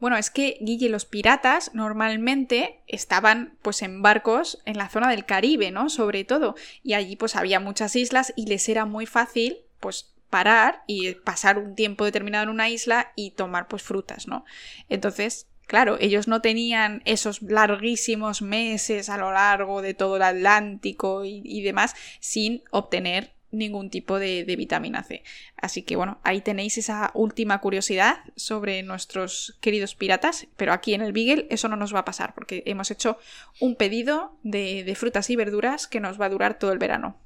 Bueno, 0.00 0.16
es 0.16 0.30
que, 0.30 0.56
Guille, 0.62 0.88
los 0.88 1.04
piratas 1.04 1.74
normalmente 1.74 2.80
estaban 2.86 3.58
pues 3.60 3.82
en 3.82 4.00
barcos 4.00 4.60
en 4.64 4.78
la 4.78 4.88
zona 4.88 5.10
del 5.10 5.26
Caribe, 5.26 5.70
¿no? 5.70 5.90
Sobre 5.90 6.24
todo. 6.24 6.56
Y 6.82 6.94
allí 6.94 7.16
pues 7.16 7.36
había 7.36 7.60
muchas 7.60 7.94
islas 7.94 8.32
y 8.34 8.46
les 8.46 8.68
era 8.70 8.86
muy 8.86 9.04
fácil 9.04 9.58
pues 9.78 10.14
parar 10.30 10.82
y 10.86 11.12
pasar 11.16 11.58
un 11.58 11.74
tiempo 11.74 12.06
determinado 12.06 12.44
en 12.44 12.50
una 12.50 12.70
isla 12.70 13.12
y 13.14 13.32
tomar 13.32 13.68
pues 13.68 13.82
frutas, 13.82 14.26
¿no? 14.26 14.46
Entonces, 14.88 15.48
claro, 15.66 15.98
ellos 16.00 16.28
no 16.28 16.40
tenían 16.40 17.02
esos 17.04 17.42
larguísimos 17.42 18.40
meses 18.40 19.10
a 19.10 19.18
lo 19.18 19.32
largo 19.32 19.82
de 19.82 19.92
todo 19.92 20.16
el 20.16 20.22
Atlántico 20.22 21.26
y, 21.26 21.42
y 21.44 21.60
demás 21.60 21.94
sin 22.20 22.62
obtener 22.70 23.34
ningún 23.50 23.90
tipo 23.90 24.18
de, 24.18 24.44
vitamina 24.56 25.02
C. 25.02 25.22
Así 25.56 25.82
que 25.82 25.96
bueno, 25.96 26.20
ahí 26.24 26.40
tenéis 26.40 26.78
esa 26.78 27.10
última 27.14 27.60
curiosidad 27.60 28.20
sobre 28.36 28.82
nuestros 28.82 29.58
queridos 29.60 29.94
piratas, 29.94 30.46
pero 30.56 30.72
aquí 30.72 30.94
en 30.94 31.02
el 31.02 31.12
Beagle 31.12 31.46
eso 31.50 31.68
no 31.68 31.76
nos 31.76 31.94
va 31.94 32.00
a 32.00 32.04
pasar 32.04 32.34
porque 32.34 32.62
hemos 32.66 32.90
hecho 32.90 33.18
un 33.60 33.76
pedido 33.76 34.38
de, 34.42 34.84
de 34.84 34.94
frutas 34.94 35.30
y 35.30 35.36
verduras 35.36 35.86
que 35.86 36.00
nos 36.00 36.20
va 36.20 36.26
a 36.26 36.30
durar 36.30 36.58
todo 36.58 36.72
el 36.72 36.78
verano. 36.78 37.16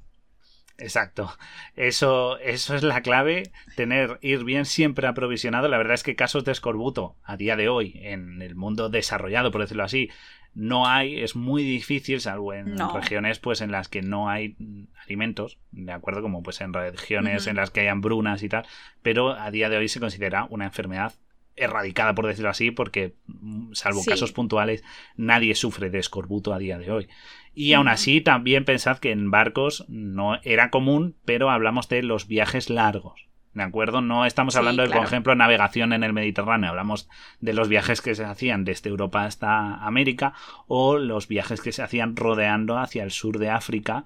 Exacto. 0.77 1.31
Eso, 1.75 2.37
eso 2.39 2.75
es 2.75 2.83
la 2.83 3.01
clave, 3.01 3.51
tener, 3.75 4.19
ir 4.21 4.43
bien 4.43 4.65
siempre 4.65 5.07
aprovisionado. 5.07 5.67
La 5.69 5.77
verdad 5.77 5.93
es 5.93 6.03
que 6.03 6.15
casos 6.15 6.43
de 6.43 6.51
escorbuto 6.51 7.15
a 7.23 7.37
día 7.37 7.55
de 7.55 7.69
hoy, 7.69 7.99
en 8.03 8.41
el 8.41 8.55
mundo 8.55 8.89
desarrollado, 8.89 9.51
por 9.51 9.61
decirlo 9.61 9.83
así, 9.83 10.09
no 10.55 10.87
hay, 10.87 11.19
es 11.19 11.35
muy 11.35 11.63
difícil, 11.63 12.21
salvo 12.21 12.53
en 12.53 12.77
regiones 12.93 13.39
pues 13.39 13.61
en 13.61 13.71
las 13.71 13.89
que 13.89 14.01
no 14.01 14.29
hay 14.29 14.55
alimentos, 15.03 15.59
de 15.71 15.91
acuerdo, 15.91 16.21
como 16.21 16.41
pues 16.41 16.61
en 16.61 16.73
regiones 16.73 17.45
en 17.47 17.57
las 17.57 17.71
que 17.71 17.81
hay 17.81 17.87
hambrunas 17.87 18.41
y 18.41 18.49
tal, 18.49 18.65
pero 19.01 19.33
a 19.33 19.51
día 19.51 19.69
de 19.69 19.77
hoy 19.77 19.89
se 19.89 19.99
considera 19.99 20.47
una 20.49 20.65
enfermedad 20.65 21.13
erradicada, 21.57 22.15
por 22.15 22.27
decirlo 22.27 22.49
así, 22.49 22.71
porque 22.71 23.15
mm, 23.27 23.73
salvo 23.73 24.03
casos 24.05 24.31
puntuales, 24.31 24.83
nadie 25.15 25.55
sufre 25.55 25.89
de 25.89 25.99
escorbuto 25.99 26.53
a 26.53 26.57
día 26.57 26.77
de 26.77 26.91
hoy. 26.91 27.09
Y 27.53 27.73
aún 27.73 27.87
así, 27.87 28.21
también 28.21 28.65
pensad 28.65 28.99
que 28.99 29.11
en 29.11 29.31
barcos 29.31 29.85
no 29.87 30.39
era 30.43 30.69
común, 30.69 31.15
pero 31.25 31.49
hablamos 31.49 31.87
de 31.87 32.03
los 32.03 32.27
viajes 32.27 32.69
largos. 32.69 33.27
¿De 33.55 33.63
acuerdo? 33.63 34.01
No 34.01 34.25
estamos 34.25 34.57
hablando 34.57 34.83
de, 34.83 34.89
por 34.89 35.05
ejemplo, 35.05 35.33
navegación 35.33 35.93
en 35.93 36.03
el 36.03 36.11
Mediterráneo. 36.11 36.69
Hablamos 36.69 37.07
de 37.39 37.53
los 37.53 37.69
viajes 37.69 38.01
que 38.01 38.13
se 38.13 38.25
hacían 38.25 38.65
desde 38.65 38.89
Europa 38.89 39.23
hasta 39.23 39.75
América 39.75 40.33
o 40.67 40.97
los 40.97 41.29
viajes 41.29 41.61
que 41.61 41.71
se 41.71 41.81
hacían 41.81 42.17
rodeando 42.17 42.77
hacia 42.77 43.03
el 43.03 43.11
sur 43.11 43.39
de 43.39 43.49
África 43.49 44.03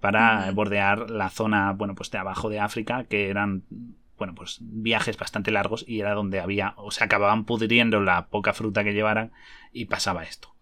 para 0.00 0.50
bordear 0.50 1.08
la 1.08 1.30
zona, 1.30 1.70
bueno, 1.72 1.94
pues 1.94 2.10
de 2.10 2.18
abajo 2.18 2.48
de 2.48 2.58
África, 2.58 3.04
que 3.04 3.28
eran, 3.30 3.62
bueno, 4.18 4.34
pues 4.34 4.58
viajes 4.60 5.16
bastante 5.16 5.52
largos 5.52 5.84
y 5.86 6.00
era 6.00 6.14
donde 6.14 6.40
había, 6.40 6.74
o 6.76 6.90
se 6.90 7.04
acababan 7.04 7.44
pudriendo 7.44 8.00
la 8.00 8.26
poca 8.26 8.54
fruta 8.54 8.82
que 8.82 8.92
llevaran 8.92 9.30
y 9.72 9.84
pasaba 9.84 10.24
esto. 10.24 10.52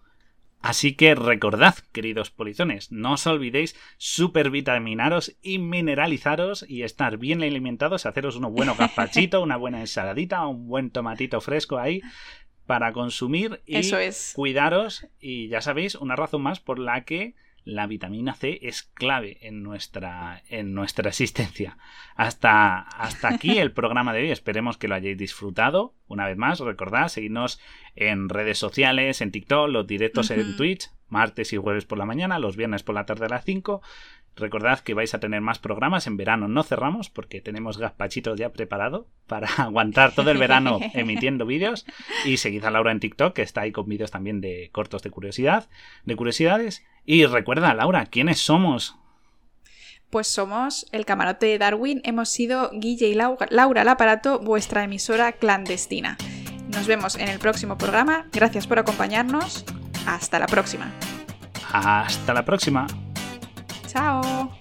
Así 0.61 0.95
que 0.95 1.15
recordad, 1.15 1.77
queridos 1.93 2.31
polizones, 2.31 2.91
no 2.91 3.13
os 3.13 3.27
olvidéis 3.27 3.77
supervitaminaros 3.97 5.37
y 5.41 5.59
mineralizaros 5.59 6.65
y 6.69 6.83
estar 6.83 7.17
bien 7.17 7.43
alimentados, 7.43 8.07
haceros 8.07 8.37
unos 8.37 8.53
buenos 8.53 8.77
gazpachito, 8.79 9.41
una 9.41 9.57
buena 9.57 9.81
ensaladita, 9.81 10.47
un 10.47 10.67
buen 10.67 10.91
tomatito 10.91 11.41
fresco 11.41 11.79
ahí 11.79 12.03
para 12.67 12.93
consumir 12.93 13.63
y 13.67 13.81
cuidaros. 14.35 15.07
Y 15.21 15.49
ya 15.49 15.61
sabéis, 15.61 15.95
una 15.95 16.17
razón 16.17 16.43
más 16.43 16.61
por 16.61 16.79
la 16.79 17.05
que 17.05 17.35
la 17.69 17.87
vitamina 17.87 18.33
C 18.33 18.61
es 18.63 18.83
clave 18.83 19.37
en 19.43 19.63
nuestra, 19.63 20.43
en 20.49 20.73
nuestra 20.73 21.11
existencia. 21.11 21.77
Hasta, 22.17 22.79
hasta 22.79 23.29
aquí 23.29 23.59
el 23.59 23.73
programa 23.73 24.15
de 24.15 24.23
hoy. 24.23 24.31
Esperemos 24.31 24.79
que 24.79 24.89
lo 24.89 24.95
hayáis 24.95 25.19
disfrutado. 25.19 25.95
Una 26.07 26.27
vez 26.27 26.39
más, 26.39 26.61
recordad, 26.61 27.09
seguidnos 27.09 27.61
en 27.95 28.31
redes 28.31 28.57
sociales, 28.57 29.21
en 29.21 29.33
TikTok, 29.33 29.69
los 29.69 29.87
directos 29.87 30.31
en 30.31 30.57
Twitch, 30.57 30.89
martes 31.09 31.53
y 31.53 31.59
jueves 31.59 31.85
por 31.85 31.99
la 31.99 32.07
mañana, 32.07 32.39
los 32.39 32.57
viernes 32.57 32.83
por 32.83 32.95
la 32.95 33.05
tarde 33.05 33.27
a 33.27 33.29
las 33.29 33.45
5 33.45 33.83
Recordad 34.39 34.81
que 34.81 34.95
vais 34.95 35.13
a 35.15 35.21
tener 35.21 35.41
más 35.41 35.59
programas. 35.59 36.07
En 36.07 36.17
verano 36.17 36.49
no 36.49 36.63
cerramos 36.63 37.11
porque 37.11 37.41
tenemos 37.41 37.77
gazpachitos 37.77 38.39
ya 38.39 38.53
preparado 38.53 39.09
para 39.27 39.49
aguantar 39.59 40.15
todo 40.15 40.31
el 40.31 40.39
verano 40.39 40.79
emitiendo 40.95 41.45
vídeos. 41.45 41.85
Y 42.25 42.37
seguid 42.37 42.65
a 42.65 42.71
Laura 42.71 42.93
en 42.93 43.01
TikTok, 43.01 43.35
que 43.35 43.43
está 43.43 43.63
ahí 43.63 43.73
con 43.73 43.89
vídeos 43.89 44.11
también 44.11 44.41
de 44.41 44.71
cortos 44.73 45.03
de 45.03 45.11
curiosidad, 45.11 45.69
de 46.05 46.17
curiosidades. 46.17 46.87
Y 47.11 47.25
recuerda, 47.25 47.73
Laura, 47.73 48.05
¿quiénes 48.05 48.39
somos? 48.39 48.95
Pues 50.11 50.29
somos 50.29 50.87
el 50.93 51.07
camarote 51.07 51.47
de 51.47 51.57
Darwin. 51.57 52.03
Hemos 52.05 52.29
sido 52.29 52.71
Guille 52.75 53.09
y 53.09 53.15
Laura 53.15 53.81
el 53.81 53.89
aparato, 53.89 54.41
vuestra 54.41 54.85
emisora 54.85 55.33
clandestina. 55.33 56.19
Nos 56.69 56.87
vemos 56.87 57.17
en 57.17 57.29
el 57.29 57.39
próximo 57.39 57.79
programa. 57.79 58.27
Gracias 58.31 58.67
por 58.67 58.79
acompañarnos. 58.79 59.65
Hasta 60.07 60.39
la 60.39 60.47
próxima. 60.47 60.93
Hasta 61.73 62.35
la 62.35 62.45
próxima. 62.45 62.87
Chao. 63.87 64.58